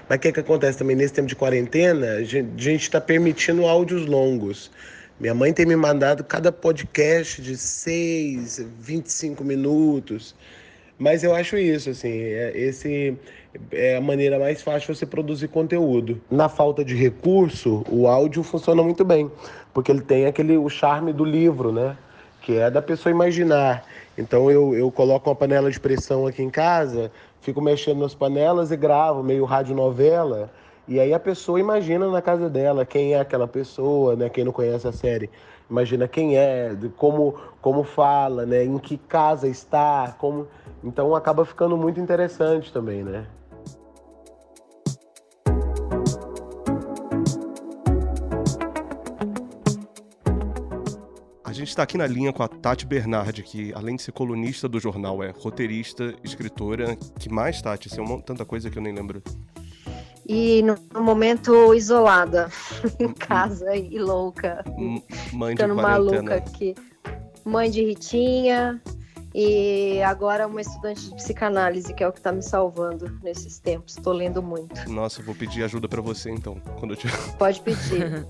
Mas 0.07 0.17
o 0.17 0.21
que, 0.21 0.31
que 0.31 0.39
acontece 0.39 0.77
também 0.77 0.95
nesse 0.95 1.13
tempo 1.13 1.27
de 1.27 1.35
quarentena? 1.35 2.13
A 2.13 2.23
gente 2.23 2.75
está 2.83 2.99
permitindo 2.99 3.65
áudios 3.65 4.05
longos. 4.05 4.71
Minha 5.19 5.35
mãe 5.35 5.53
tem 5.53 5.65
me 5.65 5.75
mandado 5.75 6.23
cada 6.23 6.51
podcast 6.51 7.41
de 7.41 7.55
6, 7.55 8.65
25 8.79 9.43
minutos. 9.43 10.35
Mas 10.97 11.23
eu 11.23 11.33
acho 11.33 11.57
isso, 11.57 11.89
assim, 11.89 12.11
é, 12.11 12.51
esse 12.55 13.17
é 13.71 13.97
a 13.97 14.01
maneira 14.01 14.37
mais 14.37 14.61
fácil 14.61 14.93
de 14.93 14.99
você 14.99 15.05
produzir 15.05 15.47
conteúdo. 15.47 16.21
Na 16.29 16.47
falta 16.47 16.85
de 16.85 16.95
recurso, 16.95 17.83
o 17.89 18.07
áudio 18.07 18.43
funciona 18.43 18.83
muito 18.83 19.03
bem, 19.03 19.29
porque 19.73 19.91
ele 19.91 20.01
tem 20.01 20.25
aquele 20.25 20.57
o 20.57 20.69
charme 20.69 21.11
do 21.11 21.25
livro, 21.25 21.71
né? 21.71 21.97
Que 22.41 22.57
é 22.57 22.69
da 22.69 22.81
pessoa 22.81 23.11
imaginar. 23.11 23.83
Então 24.21 24.51
eu, 24.51 24.75
eu 24.75 24.91
coloco 24.91 25.29
uma 25.29 25.35
panela 25.35 25.71
de 25.71 25.79
pressão 25.79 26.27
aqui 26.27 26.43
em 26.43 26.49
casa, 26.49 27.11
fico 27.41 27.59
mexendo 27.61 27.99
nas 27.99 28.13
panelas 28.13 28.71
e 28.71 28.77
gravo 28.77 29.23
meio 29.23 29.45
radionovela. 29.45 30.37
novela 30.37 30.51
e 30.87 30.99
aí 30.99 31.13
a 31.13 31.19
pessoa 31.19 31.59
imagina 31.59 32.09
na 32.09 32.21
casa 32.21 32.49
dela 32.49 32.85
quem 32.85 33.13
é 33.13 33.19
aquela 33.19 33.47
pessoa, 33.47 34.15
né? 34.15 34.29
Quem 34.29 34.43
não 34.43 34.51
conhece 34.51 34.87
a 34.87 34.91
série, 34.91 35.29
imagina 35.69 36.07
quem 36.07 36.37
é, 36.37 36.75
como 36.97 37.35
como 37.61 37.83
fala, 37.83 38.45
né? 38.45 38.63
Em 38.63 38.77
que 38.77 38.97
casa 38.97 39.47
está, 39.47 40.13
como 40.17 40.47
então 40.83 41.15
acaba 41.15 41.45
ficando 41.45 41.77
muito 41.77 41.99
interessante 41.99 42.73
também, 42.73 43.03
né? 43.03 43.25
Está 51.71 51.83
aqui 51.83 51.97
na 51.97 52.07
linha 52.07 52.31
com 52.31 52.43
a 52.43 52.47
Tati 52.47 52.85
Bernardi, 52.85 53.43
que 53.43 53.73
além 53.73 53.95
de 53.95 54.01
ser 54.01 54.11
colunista 54.11 54.67
do 54.67 54.79
jornal, 54.79 55.23
é 55.23 55.31
roteirista, 55.31 56.13
escritora. 56.23 56.95
Que 57.17 57.29
mais, 57.29 57.61
Tati? 57.61 57.87
Isso 57.87 57.99
é 57.99 58.03
uma, 58.03 58.21
tanta 58.21 58.45
coisa 58.45 58.69
que 58.69 58.77
eu 58.77 58.81
nem 58.81 58.93
lembro 58.93 59.21
e 60.25 60.61
no, 60.61 60.77
momento 61.01 61.73
isolada 61.73 62.49
em 62.99 63.11
casa 63.11 63.75
e 63.75 63.99
louca, 63.99 64.63
mãe 65.33 65.55
ficando 65.55 65.75
maluca 65.75 66.35
aqui. 66.35 66.75
Mãe 67.43 67.69
de 67.71 67.83
Ritinha 67.83 68.79
e 69.33 70.01
agora 70.03 70.45
uma 70.45 70.61
estudante 70.61 71.09
de 71.09 71.15
psicanálise, 71.15 71.93
que 71.93 72.03
é 72.03 72.07
o 72.07 72.11
que 72.11 72.19
está 72.19 72.31
me 72.31 72.43
salvando 72.43 73.17
nesses 73.23 73.59
tempos. 73.59 73.97
Estou 73.97 74.13
lendo 74.13 74.43
muito. 74.43 74.89
Nossa, 74.89 75.21
eu 75.21 75.25
vou 75.25 75.33
pedir 75.33 75.63
ajuda 75.63 75.89
para 75.89 76.01
você 76.01 76.29
então, 76.29 76.55
quando 76.79 76.91
eu 76.91 76.97
te... 76.97 77.07
Pode 77.37 77.59
pedir. 77.61 78.27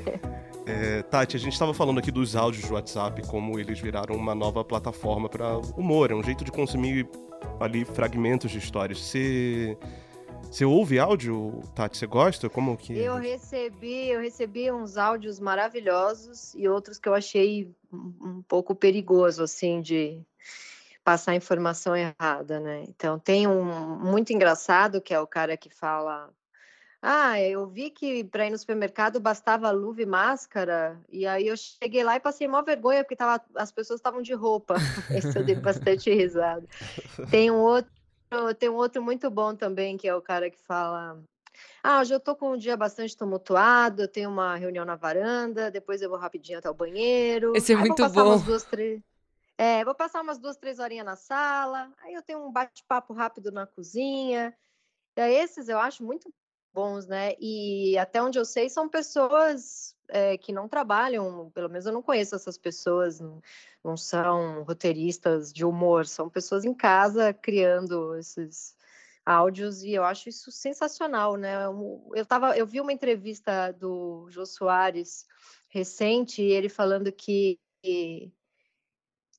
É, 0.68 1.02
Tati, 1.02 1.34
a 1.34 1.40
gente 1.40 1.54
estava 1.54 1.72
falando 1.72 1.98
aqui 1.98 2.10
dos 2.10 2.36
áudios 2.36 2.68
do 2.68 2.74
WhatsApp, 2.74 3.26
como 3.26 3.58
eles 3.58 3.80
viraram 3.80 4.14
uma 4.14 4.34
nova 4.34 4.62
plataforma 4.62 5.28
para 5.28 5.56
humor, 5.76 6.10
é 6.10 6.14
um 6.14 6.22
jeito 6.22 6.44
de 6.44 6.52
consumir 6.52 7.08
ali 7.58 7.86
fragmentos 7.86 8.50
de 8.50 8.58
histórias. 8.58 9.00
Você 9.00 9.78
você 10.50 10.64
ouve 10.64 10.98
áudio, 10.98 11.60
Tati? 11.74 11.98
Você 11.98 12.06
gosta? 12.06 12.48
Como 12.48 12.76
que. 12.76 12.96
Eu 12.96 13.16
recebi, 13.16 14.08
eu 14.08 14.20
recebi 14.20 14.70
uns 14.70 14.96
áudios 14.96 15.38
maravilhosos 15.38 16.54
e 16.54 16.68
outros 16.68 16.98
que 16.98 17.08
eu 17.08 17.14
achei 17.14 17.70
um 17.92 18.42
pouco 18.46 18.74
perigoso, 18.74 19.42
assim, 19.42 19.80
de 19.82 20.20
passar 21.04 21.34
informação 21.34 21.94
errada, 21.96 22.60
né? 22.60 22.84
Então 22.88 23.18
tem 23.18 23.46
um 23.46 23.98
muito 23.98 24.32
engraçado 24.32 25.00
que 25.00 25.12
é 25.12 25.20
o 25.20 25.26
cara 25.26 25.56
que 25.56 25.70
fala. 25.70 26.30
Ah, 27.00 27.40
eu 27.40 27.66
vi 27.66 27.90
que 27.90 28.24
para 28.24 28.46
ir 28.46 28.50
no 28.50 28.58
supermercado 28.58 29.20
bastava 29.20 29.70
luva 29.70 30.02
e 30.02 30.06
máscara, 30.06 31.00
e 31.08 31.26
aí 31.26 31.46
eu 31.46 31.56
cheguei 31.56 32.02
lá 32.02 32.16
e 32.16 32.20
passei 32.20 32.48
mó 32.48 32.60
vergonha, 32.62 33.04
porque 33.04 33.14
tava, 33.14 33.42
as 33.54 33.70
pessoas 33.70 34.00
estavam 34.00 34.20
de 34.20 34.34
roupa. 34.34 34.74
Esse 35.14 35.38
eu 35.38 35.44
dei 35.44 35.54
bastante 35.54 36.12
risada. 36.12 36.66
Tem 37.30 37.50
um 37.50 37.60
outro 37.60 37.90
tem 38.58 38.68
um 38.68 38.74
outro 38.74 39.02
muito 39.02 39.30
bom 39.30 39.54
também, 39.54 39.96
que 39.96 40.06
é 40.06 40.14
o 40.14 40.20
cara 40.20 40.50
que 40.50 40.58
fala. 40.58 41.18
Ah, 41.82 42.00
hoje 42.00 42.12
eu 42.12 42.20
tô 42.20 42.36
com 42.36 42.52
um 42.52 42.58
dia 42.58 42.76
bastante 42.76 43.16
tumultuado, 43.16 44.02
eu 44.02 44.08
tenho 44.08 44.28
uma 44.28 44.54
reunião 44.56 44.84
na 44.84 44.96
varanda, 44.96 45.70
depois 45.70 46.02
eu 46.02 46.10
vou 46.10 46.18
rapidinho 46.18 46.58
até 46.58 46.68
o 46.68 46.74
banheiro. 46.74 47.56
Esse 47.56 47.72
é 47.72 47.76
muito 47.76 48.06
vou 48.08 48.24
bom. 48.24 48.38
Duas, 48.38 48.64
três... 48.64 49.00
É, 49.56 49.84
vou 49.84 49.94
passar 49.94 50.20
umas 50.20 50.38
duas, 50.38 50.56
três 50.56 50.78
horinhas 50.78 51.06
na 51.06 51.16
sala, 51.16 51.90
aí 52.02 52.12
eu 52.12 52.22
tenho 52.22 52.44
um 52.44 52.52
bate-papo 52.52 53.12
rápido 53.12 53.50
na 53.50 53.66
cozinha. 53.66 54.54
E 55.16 55.20
esses 55.20 55.68
eu 55.68 55.78
acho 55.78 56.04
muito 56.04 56.30
bons, 56.78 57.08
né? 57.08 57.34
E 57.40 57.98
até 57.98 58.22
onde 58.22 58.38
eu 58.38 58.44
sei, 58.44 58.70
são 58.70 58.88
pessoas 58.88 59.96
é, 60.08 60.38
que 60.38 60.52
não 60.52 60.68
trabalham, 60.68 61.50
pelo 61.50 61.68
menos 61.68 61.86
eu 61.86 61.92
não 61.92 62.00
conheço 62.00 62.36
essas 62.36 62.56
pessoas, 62.56 63.18
não, 63.18 63.42
não 63.82 63.96
são 63.96 64.62
roteiristas 64.62 65.52
de 65.52 65.64
humor, 65.64 66.06
são 66.06 66.30
pessoas 66.30 66.64
em 66.64 66.72
casa 66.72 67.34
criando 67.34 68.14
esses 68.14 68.76
áudios 69.26 69.82
e 69.82 69.92
eu 69.92 70.04
acho 70.04 70.28
isso 70.28 70.52
sensacional, 70.52 71.36
né? 71.36 71.66
Eu, 72.14 72.24
tava, 72.24 72.56
eu 72.56 72.64
vi 72.64 72.80
uma 72.80 72.92
entrevista 72.92 73.72
do 73.72 74.28
Jô 74.30 74.46
Soares 74.46 75.26
recente, 75.68 76.40
ele 76.40 76.68
falando 76.68 77.10
que 77.10 77.58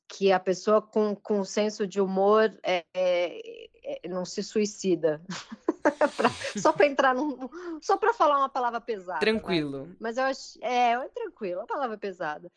que 0.10 0.32
a 0.32 0.40
pessoa 0.40 0.82
com, 0.82 1.16
com 1.16 1.44
senso 1.44 1.86
de 1.86 2.02
humor 2.02 2.52
é, 2.64 2.84
é, 2.94 4.08
não 4.10 4.26
se 4.26 4.42
suicida. 4.44 5.22
pra, 6.16 6.30
só 6.58 6.72
para 6.72 6.88
entrar 6.88 7.14
num. 7.16 7.50
Só 7.82 7.98
para 7.98 8.14
falar 8.14 8.38
uma 8.38 8.50
palavra 8.50 8.80
pesada. 8.80 9.20
Tranquilo. 9.20 9.86
Né? 9.86 9.96
Mas 10.00 10.18
eu 10.18 10.24
acho. 10.24 10.60
É, 10.62 10.94
é 10.94 11.10
tranquilo, 11.10 11.60
uma 11.60 11.68
palavra 11.68 11.98
pesada. 11.98 12.52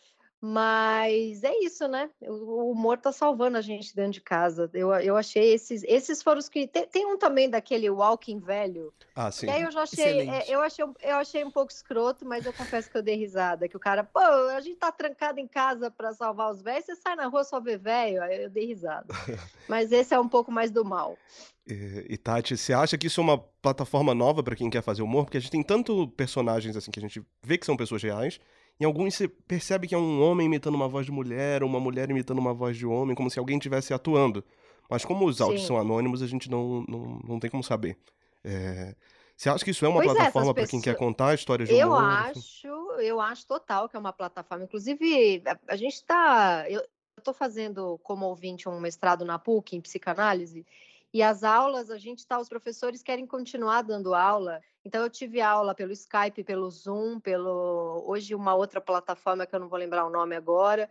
Mas 0.45 1.45
é 1.45 1.57
isso, 1.61 1.87
né? 1.87 2.11
O 2.21 2.73
humor 2.73 2.99
tá 2.99 3.13
salvando 3.13 3.57
a 3.57 3.61
gente 3.61 3.95
dentro 3.95 4.11
de 4.11 4.21
casa. 4.21 4.69
Eu, 4.75 4.93
eu 4.95 5.17
achei 5.17 5.55
esses. 5.55 5.85
Esses 5.85 6.21
foram 6.21 6.41
os 6.41 6.49
que. 6.49 6.67
Tem, 6.67 6.85
tem 6.85 7.07
um 7.07 7.17
também 7.17 7.49
daquele 7.49 7.89
Walking 7.89 8.41
Velho. 8.41 8.93
Ah, 9.15 9.31
sim. 9.31 9.47
E 9.47 9.51
aí 9.51 9.63
eu 9.63 9.71
já 9.71 9.83
achei. 9.83 10.29
É, 10.29 10.47
eu, 10.49 10.61
achei 10.61 10.85
eu 10.85 11.15
achei 11.15 11.45
um 11.45 11.51
pouco 11.51 11.71
escroto, 11.71 12.27
mas 12.27 12.45
eu 12.45 12.53
confesso 12.53 12.91
que 12.91 12.97
eu 12.97 13.05
dei 13.05 13.15
risada. 13.15 13.69
Que 13.69 13.77
o 13.77 13.81
cara, 13.81 14.03
pô, 14.03 14.19
a 14.19 14.61
gente 14.61 14.79
tá 14.79 14.91
trancado 14.91 15.39
em 15.39 15.47
casa 15.47 15.93
para 15.93 16.13
salvar 16.13 16.51
os 16.51 16.61
velhos, 16.61 16.87
você 16.87 16.97
sai 16.97 17.15
na 17.15 17.29
rua 17.29 17.45
só 17.45 17.61
ver 17.61 17.79
velho. 17.79 18.21
Aí 18.21 18.43
eu 18.43 18.51
dei 18.51 18.67
risada. 18.67 19.07
mas 19.69 19.93
esse 19.93 20.13
é 20.13 20.19
um 20.19 20.29
pouco 20.29 20.51
mais 20.51 20.73
do 20.73 20.85
mal. 20.85 21.17
E, 21.65 22.07
e 22.11 22.17
Tati, 22.17 22.57
você 22.57 22.73
acha 22.73 22.99
que 22.99 23.07
isso 23.07 23.21
é 23.21 23.23
uma 23.23 23.39
plataforma 23.39 24.13
nova 24.13 24.43
para 24.43 24.57
quem 24.57 24.69
quer 24.69 24.83
fazer 24.83 25.03
humor? 25.03 25.25
Porque 25.25 25.39
a 25.39 25.41
gente 25.41 25.53
tem 25.53 25.63
tanto 25.63 26.09
personagens 26.09 26.77
assim 26.77 26.91
que 26.91 26.99
a 26.99 27.03
gente 27.03 27.25
vê 27.45 27.57
que 27.57 27.65
são 27.65 27.77
pessoas 27.77 28.03
reais 28.03 28.41
em 28.83 28.85
alguns 28.85 29.15
você 29.15 29.29
percebe 29.29 29.87
que 29.87 29.95
é 29.95 29.99
um 29.99 30.21
homem 30.21 30.47
imitando 30.47 30.75
uma 30.75 30.89
voz 30.89 31.07
de 31.07 31.13
mulher, 31.13 31.63
ou 31.63 31.69
uma 31.69 31.79
mulher 31.79 32.11
imitando 32.11 32.41
uma 32.41 32.53
voz 32.53 32.77
de 32.77 32.85
homem, 32.85 33.15
como 33.15 33.31
se 33.31 33.39
alguém 33.39 33.57
estivesse 33.57 33.95
atuando. 33.95 34.45
Mas 34.91 35.05
como 35.05 35.25
os 35.25 35.41
áudios 35.41 35.61
Sim. 35.61 35.69
são 35.69 35.79
anônimos, 35.79 36.21
a 36.21 36.27
gente 36.27 36.51
não, 36.51 36.85
não, 36.89 37.21
não 37.25 37.39
tem 37.39 37.49
como 37.49 37.63
saber. 37.63 37.97
É... 38.43 38.97
Você 39.37 39.49
acha 39.49 39.65
que 39.65 39.71
isso 39.71 39.85
é 39.87 39.89
uma 39.89 40.01
pois 40.03 40.11
é, 40.11 40.15
plataforma 40.15 40.51
é, 40.51 40.55
para 40.55 40.67
quem 40.67 40.81
quer 40.81 40.97
contar 40.97 41.33
histórias 41.33 41.69
de 41.69 41.77
eu 41.77 41.89
humor? 41.89 42.03
Acho, 42.03 42.39
assim? 42.39 43.07
Eu 43.07 43.21
acho 43.21 43.47
total 43.47 43.89
que 43.89 43.97
é 43.97 43.99
uma 44.01 44.13
plataforma. 44.13 44.65
Inclusive, 44.65 45.43
a, 45.47 45.59
a 45.69 45.77
gente 45.77 45.95
está... 45.95 46.69
Eu 46.69 46.83
estou 47.17 47.33
fazendo, 47.33 48.01
como 48.03 48.27
ouvinte, 48.27 48.69
um 48.69 48.81
mestrado 48.81 49.25
na 49.25 49.39
PUC, 49.39 49.77
em 49.77 49.81
psicanálise, 49.81 50.67
e 51.13 51.23
as 51.23 51.45
aulas, 51.45 51.91
a 51.91 51.99
gente 51.99 52.21
está, 52.21 52.39
os 52.39 52.49
professores 52.49 53.03
querem 53.03 53.27
continuar 53.27 53.83
dando 53.83 54.15
aula. 54.15 54.61
Então, 54.85 55.03
eu 55.03 55.11
tive 55.11 55.41
aula 55.41 55.75
pelo 55.75 55.93
Skype, 55.93 56.43
pelo 56.43 56.71
Zoom, 56.71 57.21
pelo 57.21 58.03
hoje 58.07 58.35
uma 58.35 58.55
outra 58.55 58.81
plataforma 58.81 59.47
que 59.47 59.55
eu 59.55 59.61
não 59.61 59.69
vou 59.69 59.79
lembrar 59.79 60.07
o 60.07 60.11
nome 60.11 60.35
agora. 60.35 60.89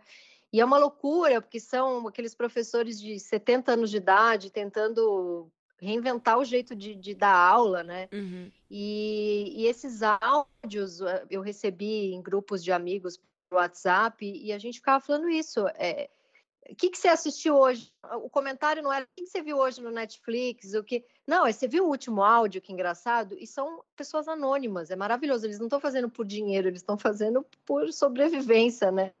E 0.52 0.60
é 0.60 0.64
uma 0.64 0.78
loucura, 0.78 1.40
porque 1.40 1.58
são 1.58 2.06
aqueles 2.06 2.34
professores 2.34 3.00
de 3.00 3.18
70 3.18 3.72
anos 3.72 3.90
de 3.90 3.96
idade 3.96 4.50
tentando 4.50 5.50
reinventar 5.80 6.38
o 6.38 6.44
jeito 6.44 6.76
de, 6.76 6.94
de 6.94 7.14
dar 7.14 7.34
aula, 7.34 7.82
né? 7.82 8.08
Uhum. 8.12 8.48
E, 8.70 9.52
e, 9.56 9.66
esses 9.66 10.00
áudios 10.02 11.00
eh, 11.00 11.26
eu 11.28 11.40
recebi 11.40 12.14
em 12.14 12.22
grupos 12.22 12.62
de 12.62 12.70
amigos 12.70 13.18
no 13.50 13.56
WhatsApp 13.56 14.24
e 14.24 14.52
a 14.52 14.58
gente 14.58 14.78
ficava 14.78 15.04
falando 15.04 15.28
isso. 15.28 15.66
É, 15.74 16.08
o 16.70 16.76
que, 16.76 16.90
que 16.90 16.98
você 16.98 17.08
assistiu 17.08 17.56
hoje? 17.56 17.92
O 18.22 18.30
comentário 18.30 18.82
não 18.82 18.92
era 18.92 19.04
o 19.04 19.08
que, 19.16 19.24
que 19.24 19.30
você 19.30 19.42
viu 19.42 19.58
hoje 19.58 19.80
no 19.82 19.90
Netflix, 19.90 20.74
o 20.74 20.84
que. 20.84 21.04
Não, 21.26 21.46
é 21.46 21.52
você 21.52 21.66
viu 21.66 21.84
o 21.84 21.88
último 21.88 22.22
áudio, 22.22 22.60
que 22.60 22.72
engraçado, 22.72 23.36
e 23.38 23.46
são 23.46 23.82
pessoas 23.96 24.28
anônimas, 24.28 24.90
é 24.90 24.96
maravilhoso. 24.96 25.46
Eles 25.46 25.58
não 25.58 25.66
estão 25.66 25.80
fazendo 25.80 26.08
por 26.08 26.24
dinheiro, 26.24 26.68
eles 26.68 26.80
estão 26.80 26.96
fazendo 26.96 27.44
por 27.66 27.92
sobrevivência, 27.92 28.92
né? 28.92 29.12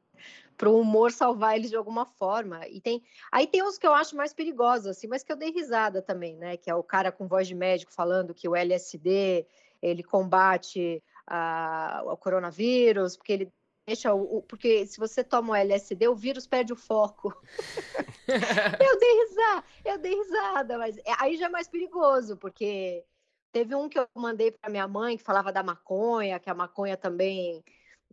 Para 0.56 0.70
o 0.70 0.78
humor 0.78 1.10
salvar 1.10 1.56
eles 1.56 1.70
de 1.70 1.76
alguma 1.76 2.06
forma. 2.06 2.66
E 2.68 2.80
tem. 2.80 3.02
Aí 3.32 3.46
tem 3.46 3.62
uns 3.62 3.76
que 3.76 3.86
eu 3.86 3.94
acho 3.94 4.16
mais 4.16 4.32
perigosos, 4.32 4.86
assim, 4.86 5.08
mas 5.08 5.22
que 5.24 5.32
eu 5.32 5.36
dei 5.36 5.50
risada 5.50 6.00
também, 6.00 6.36
né? 6.36 6.56
Que 6.56 6.70
é 6.70 6.74
o 6.74 6.82
cara 6.82 7.10
com 7.10 7.26
voz 7.26 7.48
de 7.48 7.54
médico 7.54 7.92
falando 7.92 8.34
que 8.34 8.48
o 8.48 8.54
LSD 8.54 9.46
ele 9.82 10.04
combate 10.04 11.02
a, 11.26 12.02
o 12.06 12.16
coronavírus, 12.16 13.16
porque 13.16 13.32
ele 13.32 13.52
deixa 13.86 14.14
o, 14.14 14.38
o- 14.38 14.42
porque 14.42 14.86
se 14.86 14.98
você 14.98 15.24
toma 15.24 15.52
o 15.52 15.54
LSD, 15.56 16.08
o 16.08 16.14
vírus 16.14 16.46
perde 16.46 16.72
o 16.72 16.76
foco. 16.76 17.34
eu 18.28 18.98
dei 18.98 19.24
risada, 19.24 19.64
eu 19.84 19.98
dei 19.98 20.14
risada, 20.14 20.78
mas 20.78 20.96
é- 20.98 21.14
aí 21.18 21.36
já 21.36 21.46
é 21.46 21.48
mais 21.48 21.68
perigoso, 21.68 22.36
porque 22.36 23.04
teve 23.52 23.74
um 23.74 23.88
que 23.88 23.98
eu 23.98 24.06
mandei 24.16 24.50
para 24.50 24.70
minha 24.70 24.86
mãe 24.88 25.16
que 25.16 25.24
falava 25.24 25.52
da 25.52 25.62
maconha, 25.62 26.38
que 26.38 26.48
a 26.50 26.54
maconha 26.54 26.96
também 26.96 27.62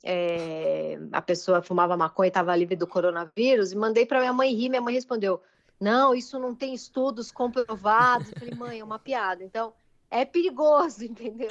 é, 0.04 0.98
a 1.12 1.22
pessoa 1.22 1.62
fumava 1.62 1.96
maconha 1.98 2.28
e 2.28 2.30
estava 2.30 2.56
livre 2.56 2.76
do 2.76 2.88
coronavírus, 2.88 3.72
e 3.72 3.76
mandei 3.76 4.06
para 4.06 4.20
minha 4.20 4.34
mãe 4.34 4.54
rir, 4.54 4.70
minha 4.70 4.82
mãe 4.82 4.94
respondeu: 4.94 5.42
"Não, 5.80 6.16
isso 6.16 6.40
não 6.40 6.56
tem 6.56 6.74
estudos 6.74 7.32
comprovados". 7.32 8.30
Eu 8.30 8.36
falei: 8.36 8.54
"Mãe, 8.54 8.80
é 8.80 8.84
uma 8.84 9.00
piada". 9.00 9.44
Então, 9.44 9.74
é 10.10 10.26
perigoso, 10.26 11.04
entendeu? 11.06 11.50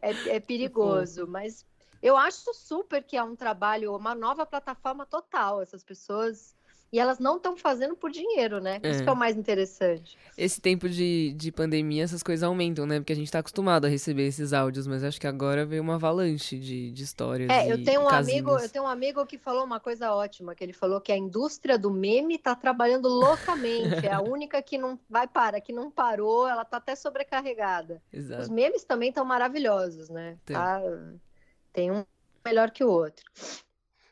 É, 0.00 0.36
é 0.36 0.40
perigoso, 0.40 1.26
mas 1.26 1.66
eu 2.02 2.16
acho 2.16 2.52
super 2.54 3.02
que 3.02 3.16
é 3.16 3.22
um 3.22 3.36
trabalho, 3.36 3.94
uma 3.96 4.14
nova 4.14 4.44
plataforma 4.44 5.06
total. 5.06 5.62
Essas 5.62 5.82
pessoas. 5.84 6.54
E 6.94 6.98
elas 7.00 7.18
não 7.18 7.36
estão 7.38 7.56
fazendo 7.56 7.96
por 7.96 8.10
dinheiro, 8.10 8.60
né? 8.60 8.78
Isso 8.84 9.00
É. 9.00 9.02
que 9.02 9.08
é 9.08 9.12
o 9.12 9.16
mais 9.16 9.34
interessante. 9.34 10.18
Esse 10.36 10.60
tempo 10.60 10.90
de, 10.90 11.32
de 11.34 11.50
pandemia, 11.50 12.04
essas 12.04 12.22
coisas 12.22 12.42
aumentam, 12.42 12.84
né? 12.84 13.00
Porque 13.00 13.14
a 13.14 13.16
gente 13.16 13.32
tá 13.32 13.38
acostumado 13.38 13.86
a 13.86 13.88
receber 13.88 14.26
esses 14.26 14.52
áudios, 14.52 14.86
mas 14.86 15.02
acho 15.02 15.18
que 15.18 15.26
agora 15.26 15.64
veio 15.64 15.80
uma 15.82 15.94
avalanche 15.94 16.58
de, 16.58 16.90
de 16.92 17.02
histórias. 17.02 17.48
É, 17.48 17.72
eu 17.72 17.82
tenho 17.82 18.02
um 18.02 18.08
amigo, 18.10 18.50
eu 18.58 18.68
tenho 18.68 18.84
um 18.84 18.88
amigo 18.88 19.24
que 19.24 19.38
falou 19.38 19.64
uma 19.64 19.80
coisa 19.80 20.12
ótima, 20.12 20.54
que 20.54 20.62
ele 20.62 20.74
falou 20.74 21.00
que 21.00 21.10
a 21.10 21.16
indústria 21.16 21.78
do 21.78 21.90
meme 21.90 22.34
está 22.34 22.54
trabalhando 22.54 23.08
loucamente. 23.08 24.06
É 24.06 24.12
a 24.12 24.20
única 24.20 24.60
que 24.60 24.76
não 24.76 24.98
vai 25.08 25.26
parar, 25.26 25.62
que 25.62 25.72
não 25.72 25.90
parou, 25.90 26.46
ela 26.46 26.62
tá 26.62 26.76
até 26.76 26.94
sobrecarregada. 26.94 28.02
Os 28.12 28.18
Exato. 28.18 28.52
memes 28.52 28.84
também 28.84 29.08
estão 29.08 29.24
maravilhosos, 29.24 30.10
né? 30.10 30.36
Tem. 30.44 30.54
Tá- 30.54 30.82
Tem 31.72 31.90
um 31.90 32.04
melhor 32.44 32.70
que 32.70 32.84
o 32.84 32.90
outro. 32.90 33.24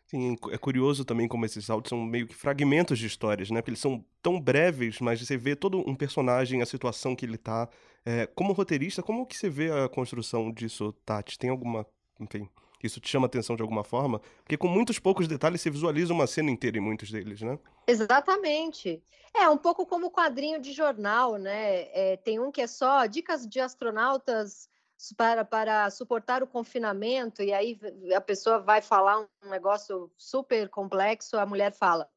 Sim, 0.06 0.36
é 0.50 0.58
curioso 0.58 1.04
também 1.04 1.28
como 1.28 1.44
esses 1.46 1.70
áudios 1.70 1.90
são 1.90 2.00
meio 2.00 2.26
que 2.26 2.34
fragmentos 2.34 2.98
de 2.98 3.06
histórias, 3.06 3.48
né? 3.48 3.60
Porque 3.60 3.70
eles 3.70 3.80
são 3.80 4.04
tão 4.20 4.40
breves, 4.40 4.98
mas 4.98 5.24
você 5.24 5.36
vê 5.36 5.54
todo 5.54 5.88
um 5.88 5.94
personagem, 5.94 6.60
a 6.60 6.66
situação 6.66 7.14
que 7.14 7.24
ele 7.24 7.38
tá. 7.38 7.68
É, 8.04 8.26
como 8.26 8.52
roteirista, 8.52 9.04
como 9.04 9.24
que 9.24 9.36
você 9.36 9.48
vê 9.48 9.70
a 9.70 9.88
construção 9.88 10.50
disso, 10.50 10.92
Tati? 11.04 11.38
Tem 11.38 11.48
alguma. 11.48 11.86
Enfim, 12.18 12.48
isso 12.82 12.98
te 12.98 13.08
chama 13.08 13.26
atenção 13.26 13.54
de 13.54 13.62
alguma 13.62 13.84
forma? 13.84 14.20
Porque 14.42 14.56
com 14.56 14.66
muitos 14.66 14.98
poucos 14.98 15.28
detalhes 15.28 15.60
você 15.60 15.70
visualiza 15.70 16.12
uma 16.12 16.26
cena 16.26 16.50
inteira 16.50 16.78
em 16.78 16.80
muitos 16.80 17.10
deles, 17.10 17.40
né? 17.42 17.56
Exatamente. 17.86 19.00
É 19.32 19.48
um 19.48 19.56
pouco 19.56 19.86
como 19.86 20.06
o 20.06 20.10
quadrinho 20.10 20.60
de 20.60 20.72
jornal, 20.72 21.36
né? 21.36 21.82
É, 21.92 22.16
tem 22.16 22.40
um 22.40 22.50
que 22.50 22.62
é 22.62 22.66
só 22.66 23.06
dicas 23.06 23.46
de 23.46 23.60
astronautas 23.60 24.68
para, 25.16 25.44
para 25.44 25.90
suportar 25.90 26.42
o 26.42 26.46
confinamento, 26.46 27.42
e 27.42 27.52
aí 27.52 27.78
a 28.14 28.20
pessoa 28.20 28.58
vai 28.58 28.82
falar 28.82 29.20
um 29.20 29.48
negócio 29.48 30.10
super 30.16 30.68
complexo, 30.68 31.38
a 31.38 31.46
mulher 31.46 31.72
fala. 31.72 32.08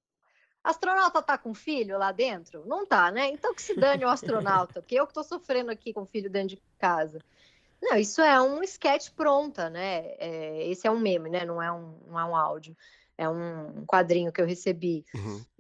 Astronauta 0.64 1.22
tá 1.22 1.38
com 1.38 1.54
filho 1.54 1.98
lá 1.98 2.12
dentro? 2.12 2.66
Não 2.66 2.86
tá, 2.86 3.12
né? 3.12 3.28
Então 3.28 3.54
que 3.54 3.62
se 3.62 3.76
dane 3.76 4.06
o 4.06 4.10
astronauta, 4.10 4.82
porque 4.82 4.96
eu 4.96 5.06
que 5.06 5.14
tô 5.14 5.24
sofrendo 5.24 5.70
aqui 5.72 5.92
com 5.92 6.04
o 6.04 6.06
filho 6.06 6.30
dentro 6.30 6.56
de 6.56 6.62
casa. 6.80 7.20
Não, 7.82 7.98
isso 7.98 8.22
é 8.22 8.42
um 8.42 8.64
sketch 8.64 9.10
pronta, 9.12 9.70
né? 9.70 10.16
É, 10.18 10.68
esse 10.70 10.88
é 10.88 10.92
um 10.92 11.00
meme, 11.00 11.30
né? 11.30 11.44
Não 11.44 11.62
é 11.62 11.70
um, 11.70 12.00
não 12.08 12.18
é 12.18 12.24
um 12.24 12.36
áudio. 12.36 12.78
É 13.18 13.28
um 13.28 13.86
quadrinho 13.86 14.32
que 14.32 14.42
eu 14.42 14.46
recebi. 14.46 15.06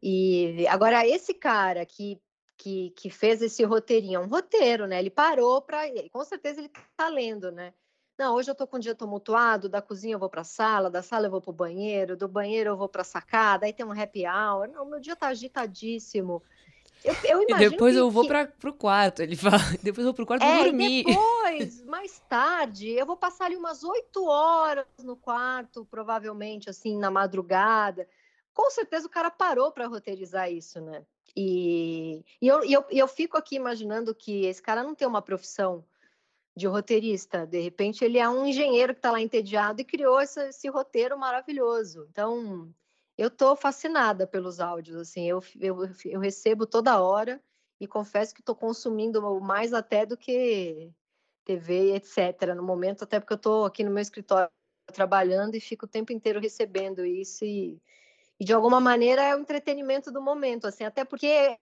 E 0.01 0.65
agora, 0.67 1.05
esse 1.05 1.33
cara 1.33 1.85
que, 1.85 2.19
que, 2.57 2.91
que 2.91 3.09
fez 3.09 3.41
esse 3.41 3.63
roteirinho, 3.63 4.17
é 4.21 4.23
um 4.23 4.27
roteiro, 4.27 4.87
né? 4.87 4.99
Ele 4.99 5.09
parou 5.09 5.61
para. 5.61 5.81
Com 6.11 6.23
certeza 6.23 6.59
ele 6.61 6.71
tá 6.95 7.07
lendo, 7.09 7.51
né? 7.51 7.73
Não, 8.17 8.35
hoje 8.35 8.49
eu 8.51 8.55
tô 8.55 8.67
com 8.67 8.77
um 8.77 8.79
dia 8.79 8.93
tumultuado, 8.93 9.67
da 9.67 9.81
cozinha 9.81 10.13
eu 10.15 10.19
vou 10.19 10.29
para 10.29 10.41
a 10.41 10.45
sala, 10.45 10.89
da 10.89 11.01
sala 11.01 11.25
eu 11.25 11.31
vou 11.31 11.41
para 11.41 11.49
o 11.49 11.53
banheiro, 11.53 12.15
do 12.15 12.27
banheiro 12.27 12.69
eu 12.69 12.77
vou 12.77 12.87
para 12.87 13.01
a 13.01 13.05
sacada, 13.05 13.65
aí 13.65 13.73
tem 13.73 13.83
um 13.85 13.91
happy 13.91 14.23
hour. 14.27 14.67
Não, 14.67 14.85
meu 14.85 14.99
dia 14.99 15.15
tá 15.15 15.27
agitadíssimo. 15.29 16.43
Eu, 17.03 17.15
eu 17.25 17.41
E 17.41 17.55
depois 17.55 17.95
que- 17.95 17.99
eu 17.99 18.09
vou 18.11 18.21
que- 18.23 18.29
pra, 18.29 18.45
pro 18.45 18.73
quarto, 18.73 19.21
ele 19.21 19.35
fala. 19.35 19.57
Depois 19.83 19.99
eu 20.05 20.05
vou 20.05 20.13
pro 20.13 20.25
quarto 20.25 20.43
é, 20.43 20.59
e 20.61 20.63
dormir. 20.63 21.03
depois, 21.03 21.81
mais 21.85 22.19
tarde, 22.29 22.89
eu 22.91 23.05
vou 23.05 23.17
passar 23.17 23.45
ali 23.45 23.57
umas 23.57 23.83
oito 23.83 24.25
horas 24.25 24.85
no 25.03 25.17
quarto, 25.17 25.83
provavelmente, 25.85 26.69
assim, 26.69 26.97
na 26.97 27.11
madrugada. 27.11 28.07
Com 28.53 28.69
certeza 28.69 29.07
o 29.07 29.09
cara 29.09 29.29
parou 29.31 29.71
para 29.71 29.87
roteirizar 29.87 30.49
isso, 30.51 30.79
né? 30.79 31.03
E, 31.35 32.23
e, 32.41 32.47
eu, 32.47 32.63
eu, 32.63 32.85
eu 32.89 33.07
fico 33.07 33.37
aqui 33.37 33.55
imaginando 33.55 34.13
que 34.13 34.45
esse 34.45 34.61
cara 34.61 34.83
não 34.83 34.93
tem 34.93 35.07
uma 35.07 35.21
profissão 35.21 35.83
de 36.55 36.67
roteirista. 36.67 37.47
De 37.47 37.59
repente, 37.59 38.05
ele 38.05 38.19
é 38.19 38.29
um 38.29 38.45
engenheiro 38.45 38.93
que 38.93 38.99
está 38.99 39.11
lá 39.11 39.19
entediado 39.21 39.81
e 39.81 39.85
criou 39.85 40.21
esse, 40.21 40.39
esse 40.47 40.69
roteiro 40.69 41.17
maravilhoso. 41.17 42.07
Então, 42.11 42.71
eu 43.17 43.27
estou 43.27 43.55
fascinada 43.55 44.27
pelos 44.27 44.59
áudios. 44.59 44.97
Assim, 44.97 45.27
eu, 45.27 45.43
eu, 45.59 45.77
eu 46.05 46.19
recebo 46.19 46.65
toda 46.65 47.01
hora 47.01 47.41
e 47.79 47.87
confesso 47.87 48.33
que 48.33 48.41
estou 48.41 48.55
consumindo 48.55 49.21
mais 49.41 49.73
até 49.73 50.05
do 50.05 50.15
que 50.15 50.91
TV, 51.43 51.95
etc. 51.95 52.53
No 52.55 52.63
momento, 52.63 53.03
até 53.03 53.19
porque 53.19 53.33
eu 53.33 53.37
estou 53.37 53.65
aqui 53.65 53.83
no 53.83 53.91
meu 53.91 54.01
escritório 54.01 54.49
trabalhando 54.93 55.55
e 55.55 55.59
fico 55.59 55.85
o 55.85 55.89
tempo 55.89 56.11
inteiro 56.11 56.39
recebendo 56.39 57.05
isso 57.05 57.43
e, 57.45 57.81
e 58.39 58.45
de 58.45 58.53
alguma 58.53 58.79
maneira 58.79 59.21
é 59.21 59.35
o 59.35 59.39
entretenimento 59.39 60.11
do 60.11 60.21
momento, 60.21 60.67
assim, 60.67 60.83
até 60.83 61.05
porque 61.05 61.27
é, 61.27 61.57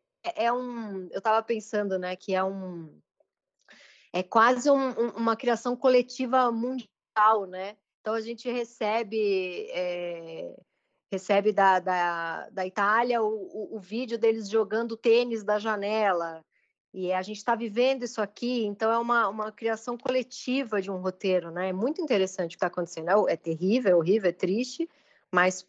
é 0.45 0.51
um, 0.53 1.07
eu 1.11 1.17
estava 1.17 1.41
pensando, 1.43 1.97
né, 1.99 2.15
que 2.15 2.33
é 2.33 2.43
um 2.43 2.99
é 4.13 4.21
quase 4.21 4.69
um- 4.69 4.89
um- 4.89 5.09
uma 5.17 5.35
criação 5.35 5.75
coletiva 5.75 6.51
mundial, 6.51 7.45
né? 7.47 7.77
Então 8.01 8.13
a 8.13 8.21
gente 8.21 8.49
recebe 8.51 9.67
é, 9.71 10.53
recebe 11.11 11.51
da, 11.51 11.79
da, 11.79 12.49
da 12.49 12.65
Itália 12.65 13.21
o, 13.21 13.27
o, 13.27 13.77
o 13.77 13.79
vídeo 13.79 14.17
deles 14.17 14.49
jogando 14.49 14.97
tênis 14.97 15.43
da 15.43 15.59
janela 15.59 16.43
e 16.93 17.13
a 17.13 17.21
gente 17.21 17.37
está 17.37 17.55
vivendo 17.55 18.03
isso 18.03 18.21
aqui, 18.21 18.65
então 18.65 18.91
é 18.91 18.97
uma, 18.97 19.29
uma 19.29 19.51
criação 19.51 19.97
coletiva 19.97 20.81
de 20.81 20.91
um 20.91 20.97
roteiro, 20.97 21.49
né? 21.49 21.69
É 21.69 21.73
muito 21.73 22.01
interessante 22.01 22.47
o 22.47 22.49
que 22.49 22.55
está 22.55 22.67
acontecendo. 22.67 23.09
É, 23.29 23.33
é 23.33 23.37
terrível, 23.37 23.91
é 23.91 23.95
horrível, 23.95 24.29
é 24.29 24.33
triste, 24.33 24.89
mas 25.31 25.65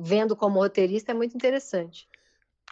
vendo 0.00 0.36
como 0.36 0.58
roteirista 0.58 1.12
é 1.12 1.14
muito 1.14 1.34
interessante. 1.34 2.08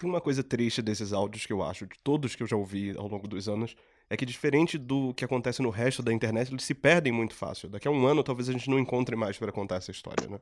Tem 0.01 0.11
uma 0.11 0.21
coisa 0.21 0.43
triste 0.43 0.83
desses 0.83 1.13
áudios 1.13 1.47
que 1.47 1.53
eu 1.53 1.63
acho, 1.63 1.87
de 1.87 1.99
todos 2.03 2.35
que 2.35 2.43
eu 2.43 2.47
já 2.47 2.57
ouvi 2.57 2.97
ao 2.97 3.07
longo 3.07 3.29
dos 3.29 3.49
anos, 3.49 3.77
é 4.11 4.17
que 4.17 4.27
diferente 4.27 4.77
do 4.77 5.15
que 5.15 5.25
acontece 5.25 5.63
no 5.63 5.71
resto 5.71 6.03
da 6.03 6.13
internet, 6.13 6.51
eles 6.51 6.65
se 6.65 6.75
perdem 6.75 7.13
muito 7.13 7.35
fácil. 7.35 7.69
Daqui 7.69 7.87
a 7.87 7.91
um 7.91 8.07
ano 8.07 8.23
talvez 8.23 8.49
a 8.49 8.53
gente 8.53 8.69
não 8.69 8.79
encontre 8.79 9.15
mais 9.15 9.39
para 9.39 9.53
contar 9.53 9.77
essa 9.77 9.91
história, 9.91 10.29
né? 10.29 10.41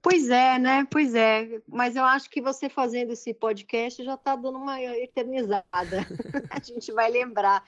Pois 0.00 0.30
é, 0.30 0.58
né? 0.58 0.86
Pois 0.90 1.14
é. 1.14 1.60
Mas 1.66 1.96
eu 1.96 2.04
acho 2.04 2.30
que 2.30 2.40
você 2.40 2.68
fazendo 2.68 3.12
esse 3.12 3.34
podcast 3.34 4.02
já 4.02 4.14
está 4.14 4.36
dando 4.36 4.58
uma 4.58 4.80
eternizada. 4.80 5.64
a 6.50 6.62
gente 6.62 6.92
vai 6.92 7.10
lembrar. 7.10 7.64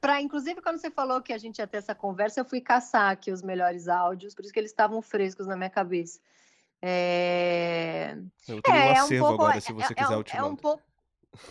Pra, 0.00 0.20
inclusive, 0.20 0.60
quando 0.60 0.78
você 0.78 0.90
falou 0.90 1.22
que 1.22 1.32
a 1.32 1.38
gente 1.38 1.58
ia 1.58 1.66
ter 1.66 1.78
essa 1.78 1.94
conversa, 1.94 2.40
eu 2.40 2.44
fui 2.44 2.60
caçar 2.60 3.10
aqui 3.10 3.32
os 3.32 3.42
melhores 3.42 3.88
áudios, 3.88 4.34
por 4.34 4.44
isso 4.44 4.52
que 4.52 4.60
eles 4.60 4.70
estavam 4.70 5.00
frescos 5.00 5.46
na 5.46 5.56
minha 5.56 5.70
cabeça. 5.70 6.20
É... 6.80 8.16
Eu 8.46 8.62
tenho 8.62 8.76
um 8.76 8.80
é, 8.80 8.98
acervo 8.98 9.26
pouco, 9.26 9.42
agora, 9.42 9.60
se 9.60 9.72
você 9.72 9.92
é, 9.92 9.96
quiser 9.96 10.18
é, 10.18 10.22
te 10.22 10.36
é 10.36 10.42
um 10.42 10.56
pouco 10.56 10.82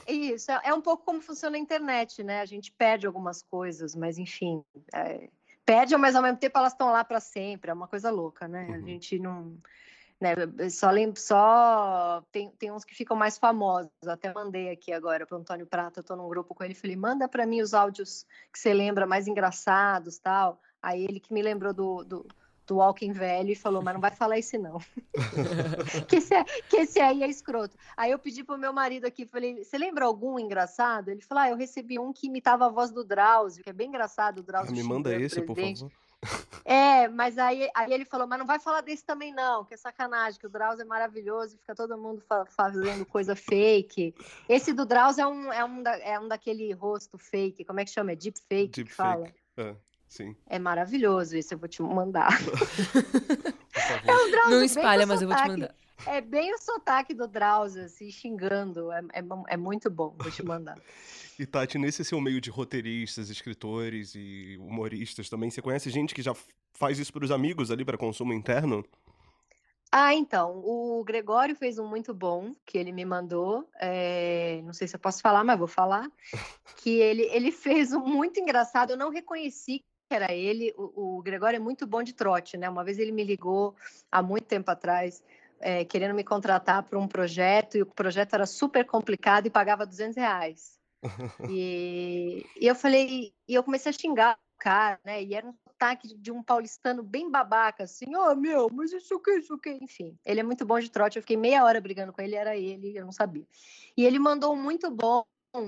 isso, 0.08 0.52
é, 0.52 0.62
é 0.66 0.74
um 0.74 0.82
pouco 0.82 1.04
como 1.04 1.22
funciona 1.22 1.56
a 1.56 1.60
internet, 1.60 2.24
né? 2.24 2.42
A 2.42 2.46
gente 2.46 2.72
perde 2.72 3.06
algumas 3.06 3.42
coisas, 3.42 3.96
mas 3.96 4.18
enfim, 4.18 4.64
é, 4.94 5.30
perde, 5.66 5.96
mas 5.98 6.16
ao 6.16 6.22
mesmo 6.22 6.38
tempo 6.38 6.58
elas 6.58 6.74
estão 6.74 6.92
lá 6.92 7.04
para 7.04 7.20
sempre, 7.20 7.72
é 7.72 7.74
uma 7.74 7.88
coisa 7.88 8.10
louca, 8.10 8.48
né? 8.48 8.68
A 8.74 8.80
gente 8.80 9.20
não. 9.20 9.58
Né, 10.20 10.34
só 10.72 10.90
lembro, 10.90 11.22
só 11.22 12.24
tem, 12.32 12.50
tem 12.50 12.72
uns 12.72 12.84
que 12.84 12.96
ficam 12.96 13.16
mais 13.16 13.38
famosos. 13.38 13.92
Até 14.08 14.34
mandei 14.34 14.72
aqui 14.72 14.92
agora 14.92 15.28
para 15.28 15.38
o 15.38 15.40
Antônio 15.40 15.68
Prata, 15.68 16.02
tô 16.02 16.16
num 16.16 16.28
grupo 16.28 16.56
com 16.56 16.64
ele, 16.64 16.74
falei, 16.74 16.96
manda 16.96 17.28
para 17.28 17.46
mim 17.46 17.62
os 17.62 17.76
áudios 17.76 18.26
que 18.52 18.58
você 18.58 18.74
lembra 18.74 19.06
mais 19.06 19.28
engraçados 19.28 20.18
tal. 20.18 20.60
Aí 20.82 21.04
ele 21.04 21.20
que 21.20 21.32
me 21.32 21.44
lembrou 21.44 21.72
do, 21.72 22.04
do, 22.04 22.28
do 22.68 22.76
Walking 22.76 23.14
Velho 23.14 23.50
e 23.50 23.56
falou, 23.56 23.82
mas 23.82 23.94
não 23.94 24.02
vai 24.02 24.12
falar 24.12 24.38
esse 24.38 24.58
não. 24.58 24.78
que, 26.08 26.18
esse, 26.18 26.34
é- 26.34 26.44
que 26.44 26.76
esse 26.78 27.00
aí 27.00 27.24
é 27.24 27.28
escroto. 27.30 27.78
Aí 27.96 28.12
eu 28.12 28.20
pedi 28.20 28.44
pro 28.44 28.58
meu 28.58 28.74
marido 28.74 29.06
aqui, 29.06 29.26
falei, 29.26 29.64
você 29.64 29.78
lembra 29.78 30.06
algum 30.06 30.38
engraçado? 30.38 31.10
Ele 31.10 31.22
falou, 31.22 31.44
ah, 31.46 31.50
eu 31.50 31.56
recebi 31.56 31.98
um 31.98 32.12
que 32.12 32.28
imitava 32.28 32.66
a 32.66 32.70
voz 32.70 32.92
do 32.92 33.04
Drauzio, 33.04 33.64
que 33.64 33.70
é 33.70 33.74
bem 33.74 33.88
engraçado, 33.88 34.40
o 34.40 34.42
Ah, 34.42 34.44
Drauzio 34.44 34.76
me 34.76 34.84
manda 34.84 35.10
xingando 35.10 35.24
o 35.24 35.26
esse, 35.26 35.42
por 35.42 35.56
favor. 35.56 35.92
É, 36.66 37.08
mas 37.08 37.38
aí, 37.38 37.70
aí 37.74 37.94
ele 37.94 38.04
falou, 38.04 38.28
mas 38.28 38.40
não 38.40 38.46
vai 38.46 38.60
falar 38.60 38.82
desse 38.82 39.06
também 39.06 39.34
não, 39.34 39.64
que 39.64 39.74
é 39.76 39.78
sacanagem, 39.78 40.40
que 40.40 40.48
o 40.48 40.50
Drauzio 40.50 40.82
é 40.82 40.86
maravilhoso 40.86 41.56
e 41.56 41.60
fica 41.60 41.74
todo 41.76 41.98
mundo 41.98 42.22
fa- 42.28 42.46
fazendo 42.46 43.06
coisa 43.06 43.36
fake. 43.36 44.14
Esse 44.50 44.74
do 44.74 44.86
Drauzio 44.86 45.22
é 45.22 45.28
um, 45.28 45.54
é 45.54 45.64
um, 45.64 45.82
da- 45.84 45.98
é 46.00 46.20
um 46.20 46.28
daquele 46.28 46.74
rosto 46.74 47.18
fake, 47.18 47.64
como 47.64 47.80
é 47.80 47.86
que 47.86 47.92
chama? 47.92 48.12
É 48.12 48.16
deep 48.16 48.40
fake 48.50 48.84
que 48.84 48.92
fala. 48.92 49.24
Deepfake. 49.26 49.40
É, 49.58 49.76
sim. 50.08 50.36
É 50.48 50.58
maravilhoso 50.60 51.38
isso, 51.38 51.54
eu 51.54 51.58
vou 51.58 51.68
te 51.68 51.82
mandar. 51.82 52.30
É 54.06 54.12
o 54.12 54.32
Drauzio 54.32 54.58
Não 54.58 54.64
espalha, 54.64 55.06
mas 55.06 55.22
eu 55.22 55.28
vou 55.28 55.36
te 55.38 55.40
sotaque. 55.40 55.62
mandar. 55.62 55.76
É 56.08 56.22
bem 56.22 56.54
o 56.54 56.58
sotaque 56.58 57.14
do 57.14 57.28
Drauzio, 57.28 57.84
assim, 57.84 58.10
xingando. 58.10 58.92
É, 58.92 59.02
é, 59.14 59.24
é 59.50 59.58
muito 59.58 59.90
bom, 59.90 60.16
vou 60.18 60.32
te 60.32 60.44
mandar. 60.44 60.78
E 61.40 61.46
Tati, 61.46 61.78
nesse 61.78 62.04
seu 62.04 62.20
meio 62.20 62.42
de 62.42 62.50
roteiristas, 62.50 63.30
escritores 63.30 64.16
e 64.16 64.58
humoristas 64.60 65.30
também, 65.30 65.52
você 65.52 65.62
conhece 65.62 65.88
gente 65.92 66.16
que 66.16 66.24
já 66.24 66.34
faz 66.74 66.98
isso 66.98 67.14
pros 67.14 67.30
amigos 67.30 67.70
ali 67.70 67.86
para 67.86 67.96
consumo 67.96 68.34
interno? 68.34 68.84
Ah, 69.92 70.16
então, 70.16 70.64
o 70.66 71.04
Gregório 71.04 71.56
fez 71.56 71.78
um 71.78 71.88
muito 71.88 72.12
bom 72.12 72.54
que 72.66 72.76
ele 72.76 72.92
me 72.92 73.06
mandou. 73.06 73.70
é, 73.80 74.62
não 74.64 74.74
sei 74.74 74.88
se 74.88 74.96
eu 74.96 75.00
posso 75.00 75.22
falar, 75.22 75.44
mas 75.44 75.60
vou 75.60 75.68
falar. 75.68 76.10
Que 76.82 77.00
ele, 77.00 77.24
ele 77.32 77.52
fez 77.52 77.94
um 77.94 78.04
muito 78.04 78.40
engraçado. 78.40 78.92
Eu 78.92 78.98
não 78.98 79.12
reconheci 79.12 79.86
era 80.10 80.34
ele. 80.34 80.74
O, 80.78 81.18
o 81.18 81.22
Gregório 81.22 81.58
é 81.58 81.60
muito 81.60 81.86
bom 81.86 82.02
de 82.02 82.14
trote, 82.14 82.58
né? 82.58 82.70
Uma 82.70 82.84
vez 82.84 82.98
ele 82.98 83.12
me 83.12 83.24
ligou 83.24 83.76
há 84.12 84.22
muito 84.22 84.46
tempo 84.46 84.70
atrás, 84.72 85.24
é, 85.60 85.84
querendo 85.86 86.16
me 86.16 86.24
contratar 86.24 86.84
para 86.84 87.00
um 87.00 87.08
projeto, 87.08 87.78
e 87.78 87.82
o 87.82 87.86
projeto 87.86 88.34
era 88.34 88.46
super 88.46 88.86
complicado 88.86 89.48
e 89.48 89.52
pagava 89.52 89.86
200 89.86 90.16
reais. 90.16 90.78
E, 91.50 92.46
e 92.60 92.66
eu 92.66 92.76
falei, 92.76 93.32
e 93.48 93.54
eu 93.54 93.64
comecei 93.64 93.92
a 93.92 93.94
xingar 93.94 94.34
o 94.34 94.58
cara, 94.58 95.00
né? 95.06 95.24
E 95.24 95.36
era 95.36 95.48
um 95.48 95.54
sotaque 95.54 96.16
de 96.18 96.32
um 96.32 96.42
paulistano 96.42 97.04
bem 97.04 97.30
babaca, 97.30 97.84
assim, 97.84 98.16
ô 98.16 98.32
oh, 98.32 98.36
meu, 98.36 98.68
mas 98.74 98.92
isso 98.92 99.20
que, 99.20 99.38
isso 99.38 99.58
que? 99.60 99.70
Enfim, 99.70 100.18
ele 100.26 100.40
é 100.40 100.44
muito 100.44 100.66
bom 100.66 100.80
de 100.80 100.90
trote, 100.90 101.18
eu 101.18 101.22
fiquei 101.22 101.38
meia 101.38 101.64
hora 101.64 101.80
brigando 101.80 102.12
com 102.12 102.22
ele, 102.22 102.36
era 102.36 102.58
ele, 102.58 102.98
eu 102.98 103.06
não 103.06 103.12
sabia. 103.12 103.46
E 103.96 104.06
ele 104.06 104.18
mandou 104.18 104.54
um 104.54 104.62
muito 104.62 104.90
bom 104.90 105.24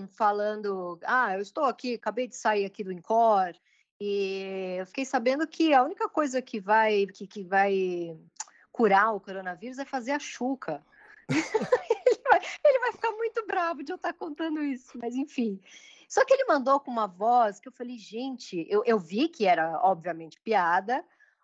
falando, 0.10 1.00
ah, 1.04 1.36
eu 1.36 1.42
estou 1.42 1.64
aqui, 1.66 1.96
acabei 1.96 2.28
de 2.28 2.36
sair 2.36 2.66
aqui 2.66 2.84
do 2.84 2.92
Incor, 2.92 3.54
e 4.02 4.78
eu 4.80 4.86
fiquei 4.86 5.06
sabendo 5.06 5.46
que 5.46 5.74
a 5.74 5.84
única 5.84 6.08
coisa 6.08 6.42
que 6.42 6.60
vai, 6.60 7.06
que, 7.08 7.28
que 7.28 7.44
vai 7.44 8.18
curar 8.72 9.14
o 9.14 9.20
coronavírus 9.20 9.78
é 9.78 9.86
fazer 9.86 10.12
a 10.12 10.20
chuca. 10.20 10.82
ele, 11.30 12.22
vai, 12.24 12.42
ele 12.66 12.80
vai 12.80 12.92
ficar 12.94 13.12
muito 13.12 13.46
bravo 13.46 13.84
de 13.84 13.92
eu 13.92 13.98
estar 13.98 14.14
contando 14.14 14.64
isso, 14.64 14.98
mas 14.98 15.16
enfim. 15.16 15.60
Só 16.08 16.24
que 16.26 16.34
ele 16.34 16.46
mandou 16.46 16.80
com 16.80 16.90
uma 16.90 17.08
voz 17.08 17.60
que 17.60 17.68
eu 17.68 17.74
falei, 17.74 17.98
gente, 17.98 18.66
eu, 18.70 18.84
eu 18.86 18.98
vi 18.98 19.28
que 19.28 19.46
era, 19.46 19.80
obviamente, 19.84 20.40
piada, 20.40 21.04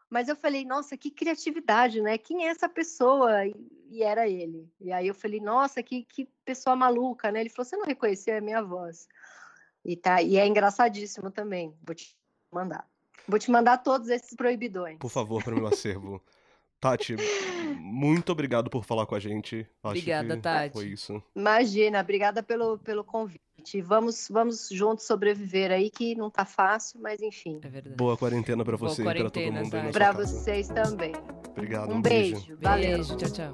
mas 0.09 0.29
eu 0.29 0.35
falei, 0.35 0.63
nossa, 0.63 0.95
que 0.95 1.11
criatividade, 1.11 2.01
né? 2.01 2.17
Quem 2.17 2.47
é 2.47 2.49
essa 2.49 2.69
pessoa? 2.69 3.45
E, 3.45 3.53
e 3.89 4.01
era 4.01 4.27
ele. 4.27 4.71
E 4.79 4.91
aí 4.91 5.07
eu 5.07 5.13
falei, 5.13 5.41
nossa, 5.41 5.83
que, 5.83 6.03
que 6.05 6.27
pessoa 6.45 6.75
maluca, 6.75 7.31
né? 7.31 7.41
Ele 7.41 7.49
falou, 7.49 7.69
você 7.69 7.75
não 7.75 7.85
reconheceu 7.85 8.37
a 8.37 8.41
minha 8.41 8.63
voz. 8.63 9.07
E, 9.83 9.95
tá, 9.95 10.21
e 10.21 10.37
é 10.37 10.47
engraçadíssimo 10.47 11.29
também. 11.29 11.75
Vou 11.83 11.93
te 11.93 12.15
mandar. 12.55 12.87
Vou 13.27 13.37
te 13.37 13.51
mandar 13.51 13.79
todos 13.79 14.09
esses 14.09 14.35
proibidões. 14.35 14.97
Por 14.97 15.09
favor, 15.09 15.43
para 15.43 15.53
o 15.53 15.57
meu 15.57 15.67
acervo. 15.67 16.21
Tati, 16.79 17.15
muito 17.79 18.31
obrigado 18.31 18.69
por 18.69 18.85
falar 18.85 19.05
com 19.05 19.15
a 19.15 19.19
gente. 19.19 19.67
Acho 19.81 19.91
Obrigada, 19.91 20.35
que 20.35 20.41
Tati. 20.41 20.73
Foi 20.73 20.85
isso. 20.85 21.23
Imagina, 21.35 21.99
obrigada 21.99 22.43
pelo, 22.43 22.77
pelo 22.77 23.03
convite. 23.03 23.81
Vamos, 23.81 24.27
vamos 24.29 24.69
juntos 24.69 25.05
sobreviver 25.05 25.71
aí, 25.71 25.89
que 25.89 26.13
não 26.15 26.29
tá 26.29 26.45
fácil, 26.45 26.99
mas 27.01 27.21
enfim. 27.21 27.59
É 27.63 27.67
verdade. 27.67 27.95
Boa 27.95 28.15
quarentena 28.15 28.63
para 28.63 28.77
Boa 28.77 28.89
você 28.89 29.01
e 29.01 29.05
para 29.05 29.29
todo 29.31 29.51
mundo 29.51 29.91
Para 29.91 30.11
vocês 30.11 30.67
também. 30.67 31.13
Obrigado, 31.49 31.91
Um 31.91 31.95
um 31.95 32.01
beijo. 32.01 32.55
Valeu. 32.61 32.97
Beijo, 32.97 33.17
tchau, 33.17 33.31
tchau. 33.31 33.53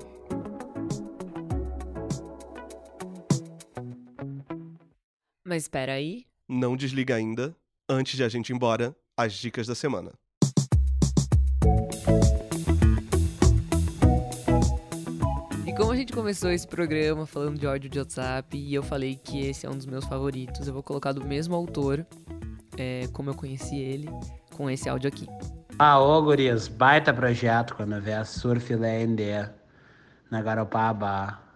Mas 5.45 5.63
espera 5.63 5.93
aí. 5.93 6.25
Não 6.49 6.75
desliga 6.75 7.15
ainda. 7.15 7.55
Antes 7.93 8.15
de 8.15 8.23
a 8.23 8.29
gente 8.29 8.51
ir 8.51 8.53
embora, 8.53 8.95
as 9.17 9.33
dicas 9.33 9.67
da 9.67 9.75
semana. 9.75 10.13
E 15.67 15.73
como 15.75 15.91
a 15.91 15.95
gente 15.97 16.13
começou 16.13 16.51
esse 16.51 16.65
programa 16.65 17.25
falando 17.25 17.59
de 17.59 17.67
áudio 17.67 17.89
de 17.89 17.99
WhatsApp 17.99 18.57
e 18.57 18.73
eu 18.73 18.81
falei 18.81 19.19
que 19.21 19.45
esse 19.45 19.65
é 19.65 19.69
um 19.69 19.75
dos 19.75 19.85
meus 19.85 20.05
favoritos, 20.05 20.65
eu 20.69 20.73
vou 20.73 20.81
colocar 20.81 21.11
do 21.11 21.25
mesmo 21.25 21.53
autor, 21.53 22.07
é, 22.77 23.09
como 23.11 23.29
eu 23.29 23.35
conheci 23.35 23.77
ele, 23.77 24.09
com 24.55 24.69
esse 24.69 24.87
áudio 24.87 25.09
aqui. 25.09 25.27
Ah, 25.77 25.99
ô 25.99 26.21
gurias, 26.21 26.69
baita 26.69 27.13
projeto 27.13 27.75
quando 27.75 28.01
vê 28.01 28.13
a 28.13 28.23
Surfland 28.23 29.21
na 30.29 30.41
Garopaba. 30.41 31.50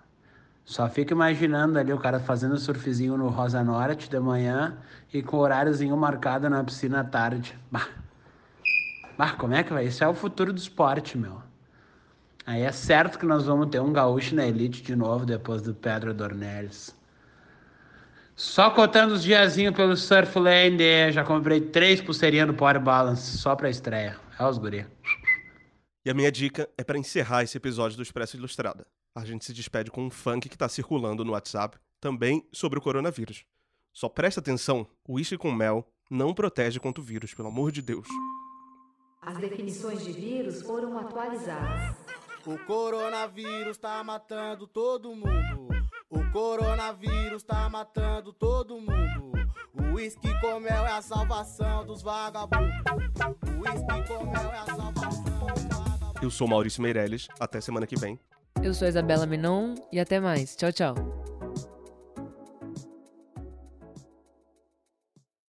Só 0.65 0.89
fico 0.89 1.13
imaginando 1.13 1.77
ali 1.77 1.93
o 1.93 1.99
cara 1.99 2.19
fazendo 2.19 2.57
surfzinho 2.57 3.15
no 3.15 3.29
Rosa 3.29 3.63
Norte 3.63 4.09
de 4.09 4.19
manhã 4.19 4.75
e 5.13 5.21
com 5.21 5.37
horáriozinho 5.37 5.95
marcado 5.95 6.49
na 6.49 6.63
piscina 6.63 7.01
à 7.01 7.03
tarde. 7.03 7.55
Bah. 7.71 7.87
bah, 9.15 9.33
como 9.33 9.53
é 9.53 9.63
que 9.63 9.71
vai? 9.71 9.85
Isso 9.85 10.03
é 10.03 10.07
o 10.07 10.15
futuro 10.15 10.51
do 10.51 10.57
esporte, 10.57 11.19
meu. 11.19 11.39
Aí 12.47 12.63
é 12.63 12.71
certo 12.71 13.19
que 13.19 13.27
nós 13.27 13.45
vamos 13.45 13.69
ter 13.69 13.79
um 13.79 13.93
gaúcho 13.93 14.35
na 14.35 14.45
elite 14.45 14.81
de 14.81 14.95
novo 14.95 15.23
depois 15.23 15.61
do 15.61 15.73
Pedro 15.73 16.15
Dornelles. 16.15 16.95
Só 18.35 18.71
contando 18.71 19.13
os 19.13 19.23
diazinhos 19.23 19.75
pelo 19.75 19.95
Surfland, 19.95 21.11
já 21.11 21.23
comprei 21.23 21.61
três 21.61 22.01
pulseirinhas 22.01 22.47
do 22.47 22.53
Power 22.55 22.79
Balance 22.79 23.37
só 23.37 23.55
pra 23.55 23.69
estreia. 23.69 24.17
É 24.37 24.45
os 24.45 24.57
guri. 24.57 24.85
E 26.03 26.09
a 26.09 26.13
minha 26.13 26.31
dica 26.31 26.67
é 26.75 26.83
para 26.83 26.97
encerrar 26.97 27.43
esse 27.43 27.55
episódio 27.55 27.97
do 27.97 28.03
Expresso 28.03 28.35
Ilustrada. 28.35 28.85
A 29.15 29.23
gente 29.23 29.45
se 29.45 29.53
despede 29.53 29.89
com 29.89 30.03
um 30.03 30.09
funk 30.09 30.49
que 30.49 30.57
tá 30.57 30.67
circulando 30.67 31.23
no 31.23 31.31
WhatsApp, 31.31 31.79
também 32.01 32.45
sobre 32.51 32.77
o 32.77 32.81
coronavírus. 32.81 33.45
Só 33.93 34.09
presta 34.09 34.41
atenção, 34.41 34.85
o 35.07 35.13
uísque 35.13 35.37
com 35.37 35.53
mel 35.53 35.89
não 36.11 36.33
protege 36.33 36.81
contra 36.81 37.01
o 37.01 37.05
vírus, 37.05 37.33
pelo 37.33 37.47
amor 37.47 37.71
de 37.71 37.81
Deus. 37.81 38.09
As 39.21 39.37
definições 39.37 40.03
de 40.03 40.11
vírus 40.11 40.61
foram 40.61 40.99
atualizadas. 40.99 41.95
O 42.45 42.57
coronavírus 42.65 43.77
tá 43.77 44.03
matando 44.03 44.67
todo 44.67 45.15
mundo. 45.15 45.69
O 46.09 46.31
coronavírus 46.33 47.41
tá 47.41 47.69
matando 47.69 48.33
todo 48.33 48.77
mundo. 48.81 49.31
O 49.73 49.95
uísque 49.95 50.29
com 50.41 50.59
mel 50.59 50.85
é 50.85 50.91
a 50.91 51.01
salvação 51.01 51.85
dos 51.85 52.01
vagabundos. 52.01 52.83
O 53.47 53.61
uísque 53.61 54.07
com 54.09 54.25
mel 54.25 54.51
é 54.51 54.57
a 54.57 54.65
salvação 54.65 55.23
dos 55.23 55.63
vagabundos. 55.63 56.21
Eu 56.21 56.29
sou 56.29 56.49
Maurício 56.49 56.83
Meirelles, 56.83 57.29
até 57.39 57.61
semana 57.61 57.87
que 57.87 57.95
vem. 57.97 58.19
Eu 58.63 58.73
sou 58.73 58.85
a 58.85 58.89
Isabela 58.89 59.25
Menon 59.25 59.75
e 59.91 59.99
até 59.99 60.19
mais. 60.19 60.55
Tchau, 60.55 60.71
tchau. 60.71 60.95